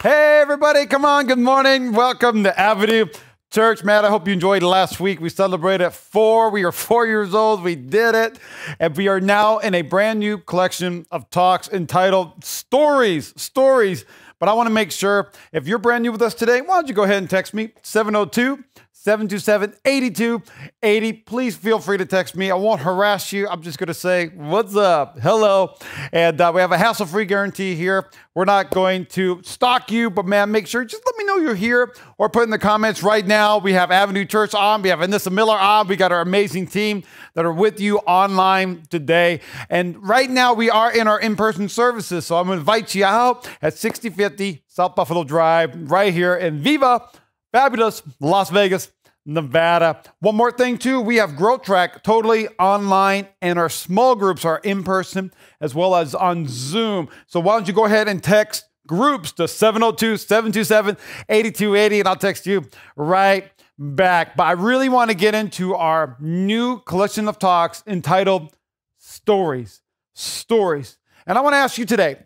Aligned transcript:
Hey, 0.00 0.38
everybody, 0.40 0.86
come 0.86 1.04
on. 1.04 1.26
Good 1.26 1.40
morning. 1.40 1.90
Welcome 1.90 2.44
to 2.44 2.56
Avenue 2.56 3.06
Church. 3.50 3.82
Matt, 3.82 4.04
I 4.04 4.10
hope 4.10 4.28
you 4.28 4.32
enjoyed 4.32 4.62
last 4.62 5.00
week. 5.00 5.20
We 5.20 5.28
celebrated 5.28 5.86
at 5.86 5.92
four. 5.92 6.50
We 6.50 6.62
are 6.62 6.70
four 6.70 7.04
years 7.04 7.34
old. 7.34 7.64
We 7.64 7.74
did 7.74 8.14
it. 8.14 8.38
And 8.78 8.96
we 8.96 9.08
are 9.08 9.20
now 9.20 9.58
in 9.58 9.74
a 9.74 9.82
brand 9.82 10.20
new 10.20 10.38
collection 10.38 11.04
of 11.10 11.28
talks 11.30 11.68
entitled 11.68 12.44
Stories. 12.44 13.34
Stories. 13.36 14.04
But 14.38 14.48
I 14.48 14.52
want 14.52 14.68
to 14.68 14.72
make 14.72 14.92
sure 14.92 15.32
if 15.52 15.66
you're 15.66 15.78
brand 15.78 16.04
new 16.04 16.12
with 16.12 16.22
us 16.22 16.34
today, 16.34 16.60
why 16.60 16.76
don't 16.76 16.86
you 16.86 16.94
go 16.94 17.02
ahead 17.02 17.18
and 17.18 17.28
text 17.28 17.52
me 17.52 17.72
702 17.82 18.62
727 19.08 19.72
8280. 19.86 21.12
Please 21.24 21.56
feel 21.56 21.78
free 21.78 21.96
to 21.96 22.04
text 22.04 22.36
me. 22.36 22.50
I 22.50 22.54
won't 22.56 22.82
harass 22.82 23.32
you. 23.32 23.48
I'm 23.48 23.62
just 23.62 23.78
going 23.78 23.86
to 23.86 23.94
say, 23.94 24.26
What's 24.34 24.76
up? 24.76 25.18
Hello. 25.18 25.76
And 26.12 26.38
uh, 26.38 26.52
we 26.54 26.60
have 26.60 26.72
a 26.72 26.76
hassle 26.76 27.06
free 27.06 27.24
guarantee 27.24 27.74
here. 27.74 28.10
We're 28.34 28.44
not 28.44 28.70
going 28.70 29.06
to 29.06 29.40
stalk 29.44 29.90
you, 29.90 30.10
but 30.10 30.26
man, 30.26 30.50
make 30.50 30.66
sure 30.66 30.84
just 30.84 31.02
let 31.06 31.16
me 31.16 31.24
know 31.24 31.38
you're 31.38 31.54
here 31.54 31.94
or 32.18 32.28
put 32.28 32.42
in 32.42 32.50
the 32.50 32.58
comments 32.58 33.02
right 33.02 33.26
now. 33.26 33.56
We 33.56 33.72
have 33.72 33.90
Avenue 33.90 34.26
Church 34.26 34.54
on, 34.54 34.82
we 34.82 34.90
have 34.90 34.98
Anissa 34.98 35.32
Miller 35.32 35.56
on, 35.56 35.88
we 35.88 35.96
got 35.96 36.12
our 36.12 36.20
amazing 36.20 36.66
team 36.66 37.02
that 37.32 37.46
are 37.46 37.52
with 37.52 37.80
you 37.80 38.00
online 38.00 38.82
today. 38.90 39.40
And 39.70 40.06
right 40.06 40.28
now, 40.28 40.52
we 40.52 40.68
are 40.68 40.92
in 40.92 41.08
our 41.08 41.18
in 41.18 41.34
person 41.34 41.70
services. 41.70 42.26
So 42.26 42.36
I'm 42.36 42.44
going 42.44 42.58
to 42.58 42.60
invite 42.60 42.94
you 42.94 43.06
out 43.06 43.48
at 43.62 43.72
6050 43.72 44.64
South 44.66 44.94
Buffalo 44.94 45.24
Drive 45.24 45.90
right 45.90 46.12
here 46.12 46.36
in 46.36 46.58
Viva 46.58 47.08
Fabulous 47.52 48.02
Las 48.20 48.50
Vegas, 48.50 48.90
Nevada. 49.28 50.00
One 50.20 50.36
more 50.36 50.50
thing, 50.50 50.78
too, 50.78 51.02
we 51.02 51.16
have 51.16 51.36
Growth 51.36 51.62
Track 51.62 52.02
totally 52.02 52.48
online, 52.58 53.28
and 53.42 53.58
our 53.58 53.68
small 53.68 54.16
groups 54.16 54.42
are 54.44 54.58
in 54.64 54.82
person 54.82 55.32
as 55.60 55.74
well 55.74 55.94
as 55.94 56.14
on 56.14 56.46
Zoom. 56.48 57.10
So 57.26 57.38
why 57.38 57.54
don't 57.54 57.68
you 57.68 57.74
go 57.74 57.84
ahead 57.84 58.08
and 58.08 58.22
text 58.22 58.64
groups 58.86 59.32
to 59.32 59.46
702 59.46 60.16
727 60.16 60.96
8280, 61.28 62.00
and 62.00 62.08
I'll 62.08 62.16
text 62.16 62.46
you 62.46 62.64
right 62.96 63.52
back. 63.78 64.34
But 64.34 64.44
I 64.44 64.52
really 64.52 64.88
want 64.88 65.10
to 65.10 65.16
get 65.16 65.34
into 65.34 65.74
our 65.74 66.16
new 66.18 66.80
collection 66.80 67.28
of 67.28 67.38
talks 67.38 67.82
entitled 67.86 68.56
Stories. 68.96 69.82
Stories. 70.14 70.96
And 71.26 71.36
I 71.36 71.42
want 71.42 71.52
to 71.52 71.58
ask 71.58 71.76
you 71.76 71.84
today 71.84 72.16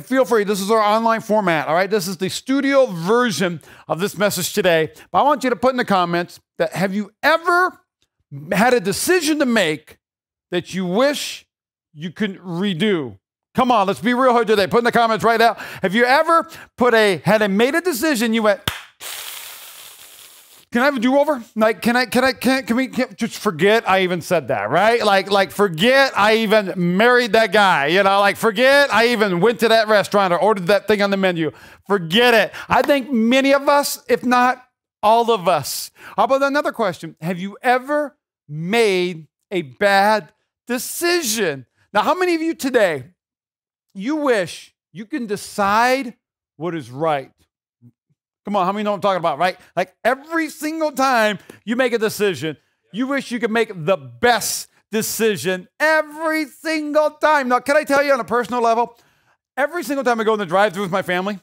feel 0.00 0.24
free, 0.24 0.44
this 0.44 0.60
is 0.60 0.70
our 0.70 0.80
online 0.80 1.20
format, 1.20 1.68
all 1.68 1.74
right? 1.74 1.88
This 1.88 2.08
is 2.08 2.16
the 2.16 2.28
studio 2.28 2.86
version 2.86 3.60
of 3.86 4.00
this 4.00 4.18
message 4.18 4.52
today. 4.52 4.90
But 5.12 5.20
I 5.20 5.22
want 5.22 5.44
you 5.44 5.50
to 5.50 5.56
put 5.56 5.70
in 5.70 5.76
the 5.76 5.84
comments 5.84 6.40
that 6.58 6.72
have 6.72 6.94
you 6.94 7.12
ever 7.22 7.80
had 8.52 8.74
a 8.74 8.80
decision 8.80 9.38
to 9.38 9.46
make 9.46 9.98
that 10.50 10.74
you 10.74 10.86
wish 10.86 11.46
you 11.92 12.10
could 12.10 12.38
redo? 12.38 13.18
Come 13.54 13.70
on, 13.70 13.86
let's 13.86 14.00
be 14.00 14.14
real 14.14 14.34
here 14.34 14.44
today. 14.44 14.66
Put 14.66 14.78
in 14.78 14.84
the 14.84 14.92
comments 14.92 15.24
right 15.24 15.38
now. 15.38 15.54
Have 15.82 15.94
you 15.94 16.04
ever 16.04 16.48
put 16.76 16.92
a 16.92 17.18
had 17.18 17.40
a 17.40 17.48
made 17.48 17.76
a 17.76 17.80
decision 17.80 18.34
you 18.34 18.42
went, 18.42 18.60
can 20.74 20.82
I 20.82 20.86
have 20.86 20.96
a 20.96 20.98
do-over? 20.98 21.40
Like, 21.54 21.82
can 21.82 21.94
I, 21.94 22.06
can 22.06 22.24
I, 22.24 22.32
can, 22.32 22.66
can 22.66 22.74
we 22.74 22.88
can, 22.88 23.14
just 23.14 23.38
forget 23.38 23.88
I 23.88 24.00
even 24.00 24.20
said 24.20 24.48
that, 24.48 24.70
right? 24.70 25.04
Like, 25.04 25.30
like 25.30 25.52
forget 25.52 26.12
I 26.16 26.38
even 26.38 26.72
married 26.74 27.34
that 27.34 27.52
guy, 27.52 27.86
you 27.86 28.02
know, 28.02 28.18
like 28.18 28.36
forget 28.36 28.92
I 28.92 29.06
even 29.10 29.38
went 29.38 29.60
to 29.60 29.68
that 29.68 29.86
restaurant 29.86 30.32
or 30.32 30.38
ordered 30.40 30.66
that 30.66 30.88
thing 30.88 31.00
on 31.00 31.10
the 31.10 31.16
menu. 31.16 31.52
Forget 31.86 32.34
it. 32.34 32.52
I 32.68 32.82
think 32.82 33.08
many 33.08 33.54
of 33.54 33.68
us, 33.68 34.02
if 34.08 34.24
not 34.24 34.64
all 35.00 35.30
of 35.30 35.46
us. 35.46 35.92
How 36.16 36.24
about 36.24 36.42
another 36.42 36.72
question? 36.72 37.14
Have 37.20 37.38
you 37.38 37.56
ever 37.62 38.16
made 38.48 39.28
a 39.52 39.62
bad 39.62 40.32
decision? 40.66 41.66
Now, 41.92 42.02
how 42.02 42.14
many 42.14 42.34
of 42.34 42.42
you 42.42 42.52
today, 42.52 43.10
you 43.94 44.16
wish 44.16 44.74
you 44.92 45.06
can 45.06 45.26
decide 45.26 46.16
what 46.56 46.74
is 46.74 46.90
right? 46.90 47.30
Come 48.44 48.56
on, 48.56 48.66
how 48.66 48.72
many 48.72 48.84
know 48.84 48.92
I'm 48.92 49.00
talking 49.00 49.18
about, 49.18 49.38
right? 49.38 49.58
Like 49.74 49.94
every 50.04 50.50
single 50.50 50.92
time 50.92 51.38
you 51.64 51.76
make 51.76 51.92
a 51.92 51.98
decision, 51.98 52.56
you 52.92 53.06
wish 53.06 53.30
you 53.30 53.40
could 53.40 53.50
make 53.50 53.72
the 53.74 53.96
best 53.96 54.68
decision 54.90 55.66
every 55.80 56.46
single 56.46 57.10
time. 57.10 57.48
Now, 57.48 57.60
can 57.60 57.76
I 57.76 57.84
tell 57.84 58.02
you 58.02 58.12
on 58.12 58.20
a 58.20 58.24
personal 58.24 58.62
level, 58.62 58.96
every 59.56 59.82
single 59.82 60.04
time 60.04 60.20
I 60.20 60.24
go 60.24 60.34
in 60.34 60.38
the 60.38 60.46
drive 60.46 60.72
through 60.72 60.82
with 60.82 60.92
my 60.92 61.02
family, 61.02 61.40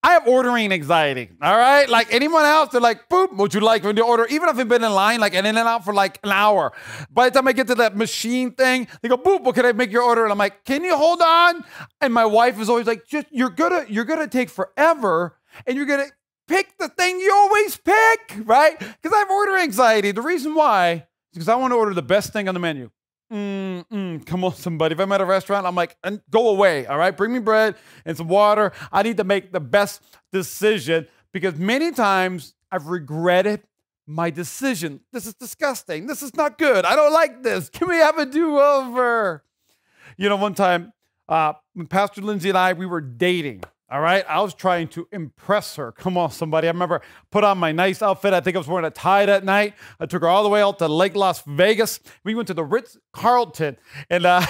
I 0.00 0.12
have 0.12 0.28
ordering 0.28 0.70
anxiety. 0.72 1.30
All 1.42 1.56
right. 1.56 1.88
Like 1.88 2.14
anyone 2.14 2.44
else, 2.44 2.70
they're 2.70 2.80
like, 2.80 3.08
boop, 3.08 3.32
what 3.34 3.52
you 3.52 3.60
like 3.60 3.82
you 3.82 4.04
order? 4.04 4.26
Even 4.26 4.48
if 4.48 4.56
I've 4.56 4.68
been 4.68 4.84
in 4.84 4.92
line, 4.92 5.18
like 5.18 5.34
in 5.34 5.44
and 5.44 5.58
out 5.58 5.84
for 5.84 5.92
like 5.92 6.20
an 6.22 6.30
hour. 6.30 6.72
By 7.10 7.28
the 7.28 7.34
time 7.34 7.48
I 7.48 7.52
get 7.52 7.66
to 7.66 7.74
that 7.76 7.96
machine 7.96 8.52
thing, 8.52 8.86
they 9.02 9.08
go, 9.08 9.16
boop, 9.16 9.42
what 9.42 9.56
can 9.56 9.66
I 9.66 9.72
make 9.72 9.90
your 9.90 10.02
order? 10.02 10.22
And 10.22 10.30
I'm 10.30 10.38
like, 10.38 10.64
can 10.64 10.84
you 10.84 10.96
hold 10.96 11.20
on? 11.20 11.64
And 12.00 12.14
my 12.14 12.26
wife 12.26 12.60
is 12.60 12.68
always 12.68 12.86
like, 12.86 13.08
just 13.08 13.26
you're 13.32 13.50
gonna, 13.50 13.86
you're 13.88 14.04
gonna 14.04 14.28
take 14.28 14.50
forever 14.50 15.36
and 15.66 15.76
you're 15.76 15.86
gonna 15.86 16.06
pick 16.48 16.76
the 16.78 16.88
thing 16.88 17.20
you 17.20 17.32
always 17.32 17.76
pick, 17.76 18.38
right? 18.44 18.78
Because 18.78 19.14
I 19.14 19.18
have 19.18 19.30
order 19.30 19.58
anxiety. 19.58 20.10
The 20.10 20.22
reason 20.22 20.54
why 20.54 20.92
is 20.92 21.02
because 21.34 21.48
I 21.48 21.54
want 21.54 21.72
to 21.72 21.76
order 21.76 21.94
the 21.94 22.02
best 22.02 22.32
thing 22.32 22.48
on 22.48 22.54
the 22.54 22.60
menu. 22.60 22.90
Mm-mm, 23.32 24.24
come 24.24 24.42
on, 24.42 24.54
somebody. 24.54 24.94
If 24.94 25.00
I'm 25.00 25.12
at 25.12 25.20
a 25.20 25.24
restaurant, 25.24 25.66
I'm 25.66 25.74
like, 25.74 25.96
go 26.30 26.48
away, 26.48 26.86
all 26.86 26.96
right? 26.96 27.14
Bring 27.14 27.32
me 27.32 27.38
bread 27.38 27.76
and 28.06 28.16
some 28.16 28.28
water. 28.28 28.72
I 28.90 29.02
need 29.02 29.18
to 29.18 29.24
make 29.24 29.52
the 29.52 29.60
best 29.60 30.02
decision 30.32 31.06
because 31.32 31.56
many 31.56 31.92
times 31.92 32.54
I've 32.72 32.86
regretted 32.86 33.62
my 34.06 34.30
decision. 34.30 35.00
This 35.12 35.26
is 35.26 35.34
disgusting. 35.34 36.06
This 36.06 36.22
is 36.22 36.34
not 36.34 36.56
good. 36.56 36.86
I 36.86 36.96
don't 36.96 37.12
like 37.12 37.42
this. 37.42 37.68
Can 37.68 37.88
we 37.88 37.96
have 37.96 38.16
a 38.18 38.24
do 38.24 38.58
over? 38.58 39.44
You 40.16 40.30
know, 40.30 40.36
one 40.36 40.54
time, 40.54 40.94
uh, 41.28 41.52
when 41.74 41.86
Pastor 41.86 42.22
Lindsay 42.22 42.48
and 42.48 42.56
I, 42.56 42.72
we 42.72 42.86
were 42.86 43.02
dating. 43.02 43.62
All 43.90 44.00
right. 44.02 44.22
I 44.28 44.42
was 44.42 44.52
trying 44.52 44.88
to 44.88 45.08
impress 45.12 45.76
her. 45.76 45.92
Come 45.92 46.18
on, 46.18 46.30
somebody. 46.30 46.68
I 46.68 46.72
remember 46.72 47.00
put 47.30 47.42
on 47.42 47.56
my 47.56 47.72
nice 47.72 48.02
outfit. 48.02 48.34
I 48.34 48.40
think 48.40 48.54
I 48.54 48.58
was 48.58 48.68
wearing 48.68 48.84
a 48.84 48.90
tie 48.90 49.24
that 49.24 49.44
night. 49.44 49.74
I 49.98 50.04
took 50.04 50.20
her 50.20 50.28
all 50.28 50.42
the 50.42 50.50
way 50.50 50.60
out 50.60 50.78
to 50.80 50.88
Lake 50.88 51.16
Las 51.16 51.42
Vegas. 51.46 51.98
We 52.22 52.34
went 52.34 52.48
to 52.48 52.54
the 52.54 52.64
Ritz 52.64 52.98
Carlton 53.14 53.78
and 54.10 54.26
uh, 54.26 54.42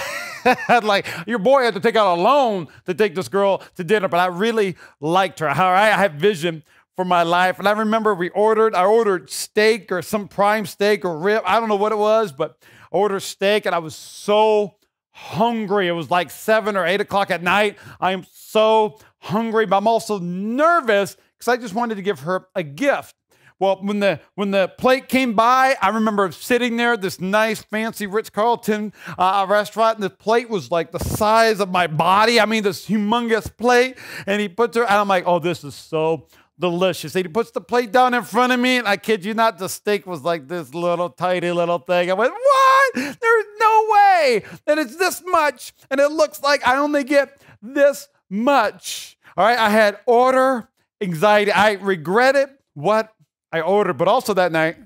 had 0.43 0.83
like 0.83 1.07
your 1.25 1.39
boy 1.39 1.63
had 1.63 1.73
to 1.75 1.79
take 1.79 1.95
out 1.95 2.17
a 2.17 2.21
loan 2.21 2.67
to 2.85 2.93
take 2.93 3.15
this 3.15 3.29
girl 3.29 3.63
to 3.75 3.83
dinner, 3.85 4.09
but 4.09 4.19
I 4.19 4.25
really 4.25 4.75
liked 4.99 5.39
her. 5.39 5.47
All 5.47 5.55
right. 5.55 5.93
I 5.93 5.97
had 5.97 6.19
vision 6.19 6.63
for 6.97 7.05
my 7.05 7.23
life. 7.23 7.59
And 7.59 7.67
I 7.67 7.71
remember 7.71 8.13
we 8.13 8.27
ordered, 8.31 8.75
I 8.75 8.83
ordered 8.83 9.29
steak 9.29 9.89
or 9.89 10.01
some 10.01 10.27
prime 10.27 10.65
steak 10.65 11.05
or 11.05 11.17
rib. 11.17 11.43
I 11.45 11.61
don't 11.61 11.69
know 11.69 11.77
what 11.77 11.93
it 11.93 11.97
was, 11.97 12.33
but 12.33 12.57
I 12.91 12.97
ordered 12.97 13.21
steak 13.21 13.65
and 13.65 13.73
I 13.73 13.79
was 13.79 13.95
so 13.95 14.75
hungry. 15.11 15.87
It 15.87 15.93
was 15.93 16.09
like 16.09 16.31
seven 16.31 16.75
or 16.75 16.85
eight 16.85 17.01
o'clock 17.01 17.31
at 17.31 17.43
night. 17.43 17.77
I 17.99 18.11
am 18.11 18.25
so 18.31 18.99
hungry, 19.19 19.65
but 19.65 19.77
I'm 19.77 19.87
also 19.87 20.19
nervous 20.19 21.17
because 21.37 21.47
I 21.47 21.57
just 21.57 21.73
wanted 21.73 21.95
to 21.95 22.01
give 22.01 22.21
her 22.21 22.47
a 22.55 22.63
gift. 22.63 23.15
Well, 23.59 23.79
when 23.81 23.99
the 23.99 24.21
when 24.35 24.51
the 24.51 24.69
plate 24.77 25.09
came 25.09 25.33
by, 25.33 25.75
I 25.81 25.89
remember 25.89 26.31
sitting 26.31 26.77
there 26.77 26.95
this 26.95 27.19
nice 27.19 27.61
fancy 27.61 28.07
Ritz 28.07 28.29
Carlton 28.29 28.93
uh, 29.17 29.45
restaurant, 29.49 29.97
and 29.97 30.03
the 30.03 30.09
plate 30.09 30.49
was 30.49 30.71
like 30.71 30.93
the 30.93 30.99
size 30.99 31.59
of 31.59 31.69
my 31.69 31.87
body. 31.87 32.39
I 32.39 32.45
mean, 32.45 32.63
this 32.63 32.87
humongous 32.87 33.55
plate. 33.55 33.97
And 34.25 34.39
he 34.39 34.47
puts 34.47 34.77
her, 34.77 34.83
and 34.83 34.93
I'm 34.93 35.09
like, 35.09 35.25
oh, 35.27 35.39
this 35.39 35.65
is 35.65 35.75
so 35.75 36.27
delicious. 36.59 37.15
And 37.15 37.25
he 37.25 37.31
puts 37.31 37.51
the 37.51 37.61
plate 37.61 37.91
down 37.91 38.13
in 38.13 38.23
front 38.23 38.51
of 38.51 38.59
me, 38.59 38.77
and 38.77 38.87
I 38.87 38.97
kid 38.97 39.23
you 39.23 39.33
not, 39.33 39.57
the 39.57 39.69
steak 39.69 40.05
was 40.05 40.21
like 40.23 40.47
this 40.47 40.73
little 40.73 41.09
tiny 41.09 41.51
little 41.51 41.79
thing. 41.79 42.11
I 42.11 42.13
went, 42.13 42.33
what? 42.33 42.93
There's 42.95 43.45
no 43.59 43.87
way 43.89 44.43
that 44.65 44.77
it's 44.77 44.95
this 44.95 45.23
much, 45.25 45.73
and 45.89 45.99
it 45.99 46.11
looks 46.11 46.41
like 46.43 46.65
I 46.67 46.77
only 46.77 47.03
get 47.03 47.41
this 47.61 48.07
much. 48.29 49.17
All 49.37 49.45
right, 49.45 49.57
I 49.57 49.69
had 49.69 49.99
order 50.05 50.69
anxiety. 51.01 51.51
I 51.51 51.73
regretted 51.73 52.49
what 52.73 53.13
I 53.51 53.61
ordered, 53.61 53.97
but 53.97 54.07
also 54.07 54.33
that 54.33 54.51
night, 54.51 54.77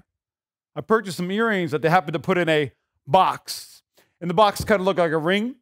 I 0.75 0.81
purchased 0.81 1.17
some 1.17 1.29
earrings 1.31 1.71
that 1.71 1.81
they 1.81 1.89
happened 1.89 2.13
to 2.13 2.19
put 2.19 2.37
in 2.37 2.49
a 2.49 2.71
box. 3.07 3.81
And 4.21 4.29
the 4.29 4.33
box 4.33 4.63
kind 4.63 4.79
of 4.79 4.85
looked 4.85 4.99
like 4.99 5.11
a 5.11 5.17
ring. 5.17 5.55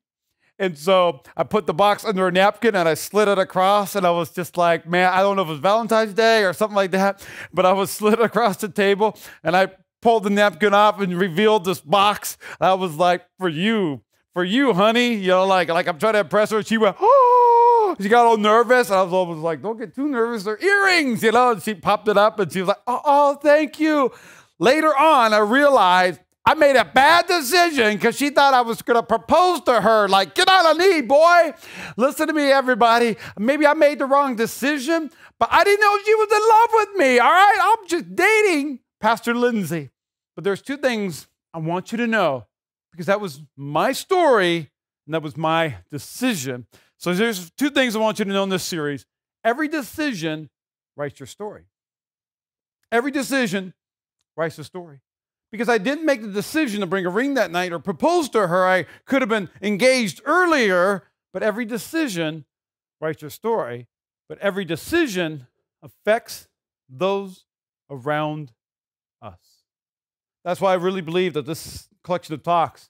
And 0.61 0.77
so 0.77 1.23
I 1.35 1.43
put 1.43 1.65
the 1.65 1.73
box 1.73 2.05
under 2.05 2.27
a 2.27 2.31
napkin 2.31 2.75
and 2.75 2.87
I 2.87 2.93
slid 2.93 3.27
it 3.27 3.39
across. 3.39 3.95
And 3.95 4.05
I 4.05 4.11
was 4.11 4.29
just 4.29 4.57
like, 4.57 4.87
man, 4.87 5.11
I 5.11 5.21
don't 5.21 5.35
know 5.35 5.41
if 5.41 5.47
it 5.47 5.53
was 5.53 5.59
Valentine's 5.59 6.13
Day 6.13 6.43
or 6.43 6.53
something 6.53 6.75
like 6.75 6.91
that, 6.91 7.25
but 7.51 7.65
I 7.65 7.73
was 7.73 7.89
slid 8.01 8.19
across 8.19 8.57
the 8.57 8.69
table 8.69 9.17
and 9.43 9.57
I 9.57 9.69
pulled 10.03 10.23
the 10.23 10.29
napkin 10.29 10.75
off 10.75 11.01
and 11.01 11.17
revealed 11.17 11.65
this 11.65 11.81
box. 11.81 12.37
I 12.59 12.75
was 12.75 12.95
like, 12.95 13.25
for 13.39 13.49
you, 13.49 14.03
for 14.35 14.43
you, 14.43 14.73
honey. 14.73 15.15
You 15.15 15.29
know, 15.29 15.47
like, 15.47 15.69
like 15.69 15.87
I'm 15.87 15.97
trying 15.97 16.13
to 16.13 16.19
impress 16.19 16.51
her. 16.51 16.61
She 16.61 16.77
went, 16.77 16.95
oh 16.99 17.95
she 17.99 18.07
got 18.07 18.27
all 18.27 18.37
nervous. 18.37 18.91
I 18.91 19.01
was 19.01 19.13
almost 19.13 19.39
like, 19.39 19.63
don't 19.63 19.79
get 19.79 19.95
too 19.95 20.07
nervous. 20.07 20.43
They're 20.43 20.63
earrings, 20.63 21.23
you 21.23 21.31
know. 21.31 21.53
And 21.53 21.63
she 21.63 21.73
popped 21.73 22.07
it 22.07 22.17
up 22.17 22.39
and 22.39 22.51
she 22.51 22.59
was 22.59 22.67
like, 22.67 22.81
oh, 22.85 23.01
oh 23.03 23.35
thank 23.35 23.79
you. 23.79 24.11
Later 24.59 24.95
on, 24.95 25.33
I 25.33 25.39
realized 25.39 26.19
I 26.43 26.55
made 26.55 26.75
a 26.75 26.85
bad 26.85 27.27
decision 27.27 27.93
because 27.93 28.17
she 28.17 28.31
thought 28.31 28.53
I 28.53 28.61
was 28.61 28.81
going 28.81 28.99
to 28.99 29.05
propose 29.05 29.61
to 29.61 29.79
her. 29.79 30.07
Like, 30.07 30.33
get 30.33 30.49
on 30.49 30.75
a 30.75 30.79
knee, 30.79 31.01
boy. 31.01 31.53
Listen 31.97 32.27
to 32.27 32.33
me, 32.33 32.51
everybody. 32.51 33.15
Maybe 33.37 33.67
I 33.67 33.75
made 33.75 33.99
the 33.99 34.05
wrong 34.05 34.35
decision, 34.35 35.11
but 35.39 35.49
I 35.51 35.63
didn't 35.63 35.81
know 35.81 35.97
she 36.03 36.15
was 36.15 36.31
in 36.31 36.49
love 36.49 36.69
with 36.73 36.99
me. 36.99 37.19
All 37.19 37.31
right. 37.31 37.59
I'm 37.61 37.87
just 37.87 38.15
dating 38.15 38.79
Pastor 38.99 39.35
Lindsay. 39.35 39.91
But 40.35 40.43
there's 40.43 40.63
two 40.63 40.77
things 40.77 41.27
I 41.53 41.59
want 41.59 41.91
you 41.91 41.99
to 41.99 42.07
know 42.07 42.47
because 42.91 43.05
that 43.05 43.21
was 43.21 43.41
my 43.55 43.91
story 43.91 44.71
and 45.05 45.13
that 45.13 45.21
was 45.21 45.37
my 45.37 45.75
decision. 45.91 46.65
So 46.97 47.13
there's 47.13 47.51
two 47.51 47.69
things 47.69 47.95
I 47.95 47.99
want 47.99 48.17
you 48.19 48.25
to 48.25 48.31
know 48.31 48.43
in 48.43 48.49
this 48.49 48.63
series. 48.63 49.05
every 49.43 49.67
decision 49.67 50.49
writes 50.95 51.19
your 51.19 51.27
story. 51.27 51.65
Every 52.91 53.11
decision 53.11 53.73
writes 54.35 54.57
a 54.59 54.63
story. 54.63 55.01
Because 55.51 55.67
I 55.67 55.77
didn't 55.77 56.05
make 56.05 56.21
the 56.21 56.29
decision 56.29 56.79
to 56.79 56.87
bring 56.87 57.05
a 57.05 57.09
ring 57.09 57.33
that 57.33 57.51
night 57.51 57.73
or 57.73 57.79
propose 57.79 58.29
to 58.29 58.47
her, 58.47 58.65
I 58.65 58.85
could 59.05 59.21
have 59.21 59.29
been 59.29 59.49
engaged 59.61 60.21
earlier, 60.25 61.03
but 61.33 61.43
every 61.43 61.65
decision 61.65 62.45
writes 63.01 63.21
your 63.21 63.31
story. 63.31 63.87
But 64.29 64.37
every 64.39 64.63
decision 64.63 65.47
affects 65.83 66.47
those 66.87 67.45
around 67.89 68.53
us. 69.21 69.39
That's 70.45 70.61
why 70.61 70.71
I 70.71 70.75
really 70.75 71.01
believe 71.01 71.33
that 71.33 71.45
this 71.45 71.89
collection 72.03 72.33
of 72.33 72.43
talks 72.43 72.89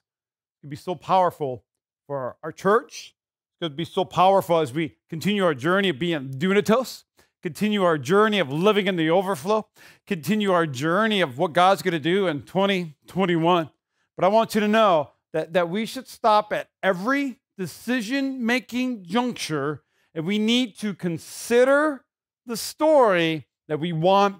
can 0.60 0.70
be 0.70 0.76
so 0.76 0.94
powerful 0.94 1.64
for 2.06 2.36
our 2.42 2.52
church. 2.52 3.14
Going 3.60 3.74
be 3.74 3.84
so 3.84 4.04
powerful 4.04 4.58
as 4.58 4.72
we 4.72 4.96
continue 5.08 5.44
our 5.44 5.54
journey 5.54 5.88
of 5.88 5.98
being 5.98 6.30
dunatos, 6.30 7.04
continue 7.42 7.82
our 7.82 7.98
journey 7.98 8.38
of 8.38 8.52
living 8.52 8.86
in 8.86 8.96
the 8.96 9.10
overflow, 9.10 9.66
continue 10.06 10.52
our 10.52 10.66
journey 10.66 11.20
of 11.20 11.38
what 11.38 11.52
God's 11.52 11.82
going 11.82 11.92
to 11.92 11.98
do 11.98 12.26
in 12.26 12.42
2021. 12.42 13.70
But 14.16 14.24
I 14.24 14.28
want 14.28 14.54
you 14.54 14.60
to 14.60 14.68
know 14.68 15.10
that, 15.32 15.52
that 15.54 15.68
we 15.68 15.86
should 15.86 16.06
stop 16.06 16.52
at 16.52 16.68
every 16.82 17.38
decision 17.58 18.44
making 18.44 19.04
juncture 19.04 19.82
and 20.14 20.26
we 20.26 20.38
need 20.38 20.78
to 20.78 20.94
consider 20.94 22.04
the 22.46 22.56
story 22.56 23.46
that 23.68 23.80
we 23.80 23.92
want 23.92 24.36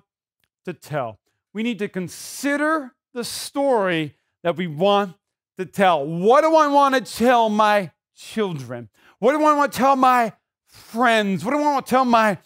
to 0.65 0.73
tell. 0.73 1.19
We 1.55 1.63
need 1.63 1.79
to 1.79 1.89
consider 1.89 2.93
the 3.15 3.25
story 3.25 4.15
that 4.43 4.57
we 4.57 4.67
want 4.67 5.15
to 5.59 5.67
tell. 5.67 6.05
What 6.07 6.43
do 6.43 6.55
I 6.55 6.67
want 6.67 6.95
to 6.95 7.01
tell 7.01 7.49
my 7.49 7.91
children? 8.15 8.89
What 9.19 9.33
do 9.33 9.45
I 9.45 9.55
want 9.55 9.73
to 9.73 9.79
tell 9.79 9.97
my 9.97 10.33
friends? 10.67 11.45
What 11.45 11.53
do 11.53 11.59
I 11.59 11.63
want 11.63 11.87
to 11.87 11.91
tell 11.91 12.05
my 12.05 12.39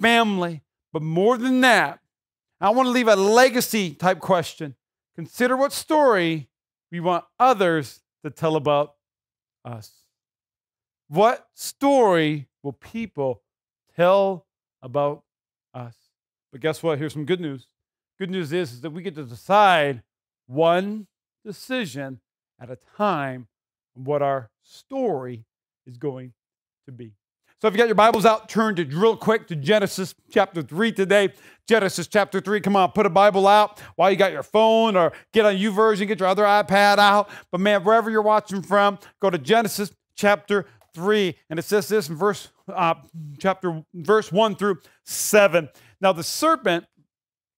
family? 0.00 0.62
But 0.92 1.02
more 1.02 1.36
than 1.36 1.60
that, 1.62 2.00
I 2.60 2.70
want 2.70 2.86
to 2.86 2.90
leave 2.90 3.08
a 3.08 3.16
legacy 3.16 3.94
type 3.94 4.20
question. 4.20 4.74
Consider 5.14 5.56
what 5.56 5.72
story 5.72 6.48
we 6.90 7.00
want 7.00 7.24
others 7.38 8.00
to 8.24 8.30
tell 8.30 8.56
about 8.56 8.94
us. 9.64 9.92
What 11.08 11.46
story 11.54 12.48
will 12.62 12.72
people 12.72 13.42
tell 13.96 14.46
about 14.82 15.22
us? 15.74 15.94
But 16.52 16.60
guess 16.60 16.82
what? 16.82 16.98
Here's 16.98 17.12
some 17.12 17.24
good 17.24 17.40
news. 17.40 17.66
Good 18.18 18.30
news 18.30 18.52
is, 18.52 18.72
is 18.72 18.80
that 18.80 18.90
we 18.90 19.02
get 19.02 19.14
to 19.14 19.24
decide 19.24 20.02
one 20.46 21.06
decision 21.44 22.20
at 22.60 22.70
a 22.70 22.78
time 22.96 23.46
what 23.94 24.22
our 24.22 24.50
story 24.62 25.44
is 25.86 25.96
going 25.96 26.32
to 26.86 26.92
be. 26.92 27.12
So 27.60 27.66
if 27.66 27.74
you 27.74 27.78
got 27.78 27.88
your 27.88 27.96
Bibles 27.96 28.24
out, 28.24 28.48
turn 28.48 28.76
to 28.76 28.84
real 28.84 29.16
quick 29.16 29.48
to 29.48 29.56
Genesis 29.56 30.14
chapter 30.30 30.62
3 30.62 30.92
today. 30.92 31.32
Genesis 31.66 32.06
chapter 32.06 32.40
3. 32.40 32.60
Come 32.60 32.76
on, 32.76 32.92
put 32.92 33.04
a 33.04 33.10
Bible 33.10 33.48
out 33.48 33.80
while 33.96 34.12
you 34.12 34.16
got 34.16 34.30
your 34.30 34.44
phone 34.44 34.94
or 34.94 35.12
get 35.32 35.44
on 35.44 35.56
version, 35.72 36.06
get 36.06 36.20
your 36.20 36.28
other 36.28 36.44
iPad 36.44 36.98
out. 36.98 37.28
But 37.50 37.60
man, 37.60 37.82
wherever 37.82 38.10
you're 38.10 38.22
watching 38.22 38.62
from, 38.62 39.00
go 39.20 39.28
to 39.28 39.38
Genesis 39.38 39.90
chapter 40.14 40.66
3. 40.94 41.34
And 41.50 41.58
it 41.58 41.64
says 41.64 41.88
this 41.88 42.08
in 42.08 42.14
verse 42.14 42.46
uh, 42.72 42.94
chapter 43.40 43.82
verse 43.92 44.30
1 44.30 44.54
through 44.54 44.76
7. 45.04 45.68
Now 46.00 46.12
the 46.12 46.22
serpent 46.22 46.84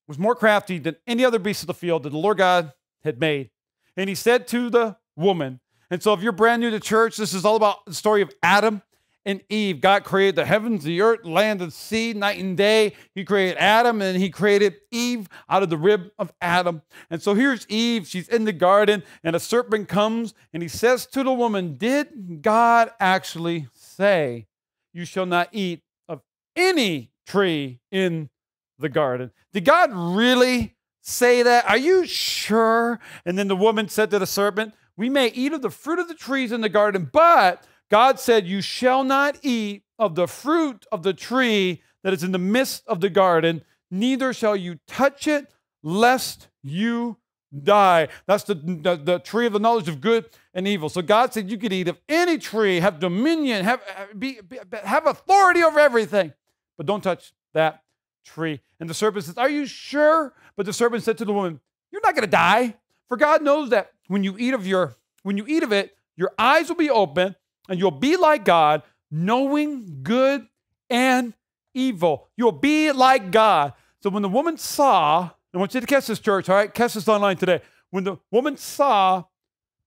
was 0.09 0.19
more 0.19 0.35
crafty 0.35 0.79
than 0.79 0.97
any 1.07 1.27
other 1.27 1.39
beast 1.39 1.63
of 1.63 1.67
the 1.67 1.75
field 1.75 2.05
that 2.05 2.11
the 2.11 2.17
Lord 2.17 2.39
God 2.39 2.73
had 3.05 3.21
made. 3.21 3.51
And 3.99 4.09
he 4.09 4.15
said 4.15 4.49
to 4.49 4.71
the 4.71 4.97
woman, 5.15 5.61
and 5.91 6.03
so 6.03 6.15
if 6.15 6.23
you're 6.23 6.33
brand 6.33 6.63
new 6.63 6.71
to 6.71 6.81
church, 6.81 7.19
this 7.19 7.35
is 7.35 7.45
all 7.45 7.57
about 7.57 7.85
the 7.85 7.93
story 7.93 8.23
of 8.23 8.33
Adam 8.43 8.81
and 9.25 9.43
Eve. 9.49 9.81
God 9.81 10.05
created 10.05 10.37
the 10.37 10.45
heavens, 10.45 10.85
the 10.85 11.01
earth, 11.01 11.25
land, 11.25 11.61
and 11.61 11.73
sea, 11.73 12.13
night 12.13 12.39
and 12.39 12.57
day. 12.57 12.95
He 13.15 13.25
created 13.25 13.59
Adam 13.59 14.01
and 14.03 14.17
he 14.21 14.31
created 14.31 14.77
Eve 14.91 15.29
out 15.49 15.63
of 15.63 15.71
the 15.71 15.77
rib 15.77 16.11
of 16.19 16.33
Adam. 16.41 16.83
And 17.11 17.23
so 17.23 17.35
here's 17.35 17.67
Eve. 17.69 18.07
She's 18.07 18.29
in 18.29 18.45
the 18.45 18.53
garden, 18.53 19.03
and 19.23 19.37
a 19.37 19.41
serpent 19.41 19.89
comes 19.89 20.35
and 20.53 20.63
he 20.63 20.69
says 20.69 21.07
to 21.07 21.23
the 21.23 21.33
woman, 21.33 21.77
Did 21.77 22.43
God 22.43 22.91
actually 22.99 23.69
say, 23.75 24.47
You 24.93 25.05
shall 25.05 25.27
not 25.27 25.49
eat 25.53 25.83
of 26.09 26.23
any 26.57 27.11
tree 27.27 27.81
in 27.91 28.31
the 28.79 28.89
garden? 28.89 29.31
Did 29.53 29.65
God 29.65 29.91
really 29.93 30.77
say 31.03 31.43
that? 31.43 31.69
Are 31.69 31.79
you 31.79 32.07
sure? 32.07 33.01
And 33.25 33.39
then 33.39 33.49
the 33.49 33.57
woman 33.57 33.89
said 33.89 34.11
to 34.11 34.19
the 34.19 34.27
serpent, 34.27 34.75
We 34.97 35.09
may 35.09 35.29
eat 35.29 35.53
of 35.53 35.63
the 35.63 35.71
fruit 35.71 35.99
of 35.99 36.09
the 36.09 36.15
trees 36.15 36.53
in 36.53 36.61
the 36.61 36.69
garden, 36.69 37.09
but 37.13 37.67
God 37.91 38.21
said, 38.21 38.47
You 38.47 38.61
shall 38.61 39.05
not 39.05 39.39
eat 39.43 39.83
of 39.99 40.15
the 40.15 40.27
fruit 40.27 40.87
of 40.91 41.03
the 41.03 41.13
tree 41.13 41.83
that 42.03 42.13
is 42.13 42.23
in 42.23 42.33
the 42.33 42.39
midst 42.39 42.87
of 42.87 43.01
the 43.01 43.11
garden, 43.11 43.63
neither 43.91 44.33
shall 44.33 44.57
you 44.57 44.79
touch 44.87 45.27
it, 45.27 45.53
lest 45.83 46.49
you 46.63 47.19
die. 47.65 48.09
That's 48.27 48.45
the, 48.45 48.55
the, 48.55 48.97
the, 48.97 49.19
tree 49.19 49.47
of 49.47 49.53
the 49.53 49.59
knowledge 49.59 49.89
of 49.89 50.01
good 50.01 50.27
and 50.55 50.67
evil. 50.67 50.89
So 50.89 51.03
God 51.03 51.35
said 51.35 51.51
you 51.51 51.59
could 51.59 51.73
eat 51.73 51.89
of 51.89 51.99
any 52.09 52.39
tree, 52.39 52.81
have 52.81 53.01
dominion, 53.01 53.65
have, 53.65 53.83
be, 54.17 54.41
be, 54.41 54.59
have 54.85 55.07
authority 55.07 55.63
over 55.63 55.79
everything, 55.81 56.33
but 56.77 56.87
don't 56.87 57.03
touch 57.03 57.33
that 57.53 57.83
tree. 58.25 58.61
And 58.79 58.89
the 58.89 58.95
serpent 58.95 59.25
says, 59.25 59.37
Are 59.37 59.51
you 59.51 59.67
sure? 59.67 60.33
But 60.57 60.67
the 60.67 60.73
serpent 60.73 61.03
said 61.03 61.19
to 61.19 61.25
the 61.25 61.33
woman, 61.33 61.61
You're 61.91 62.03
not 62.03 62.15
going 62.15 62.25
to 62.25 62.31
die. 62.31 62.77
For 63.09 63.17
God 63.17 63.43
knows 63.43 63.71
that 63.71 63.91
when 64.07 64.23
you 64.23 64.37
eat 64.39 64.55
of 64.55 64.67
your 64.67 64.95
when 65.23 65.37
you 65.37 65.45
eat 65.47 65.63
of 65.63 65.73
it, 65.73 65.97
your 66.17 66.33
eyes 66.39 66.69
will 66.69 66.77
be 66.77 66.89
open 66.89 67.35
and 67.71 67.79
you'll 67.79 67.93
be 67.93 68.17
like 68.17 68.45
God, 68.45 68.83
knowing 69.11 70.01
good 70.03 70.47
and 70.91 71.33
evil. 71.73 72.29
You'll 72.37 72.53
be 72.53 72.91
like 72.91 73.31
God. 73.31 73.73
So 74.03 74.11
when 74.11 74.23
the 74.23 74.29
woman 74.29 74.59
saw, 74.59 75.31
I 75.55 75.59
want 75.59 75.73
you 75.73 75.81
to 75.81 75.87
catch 75.87 76.09
this, 76.09 76.19
church, 76.19 76.49
all 76.49 76.57
right? 76.57 76.75
Catch 76.75 76.95
this 76.95 77.09
online 77.09 77.37
today. 77.37 77.63
When 77.91 78.05
the 78.05 78.17
woman 78.33 78.57
saw 78.57 79.25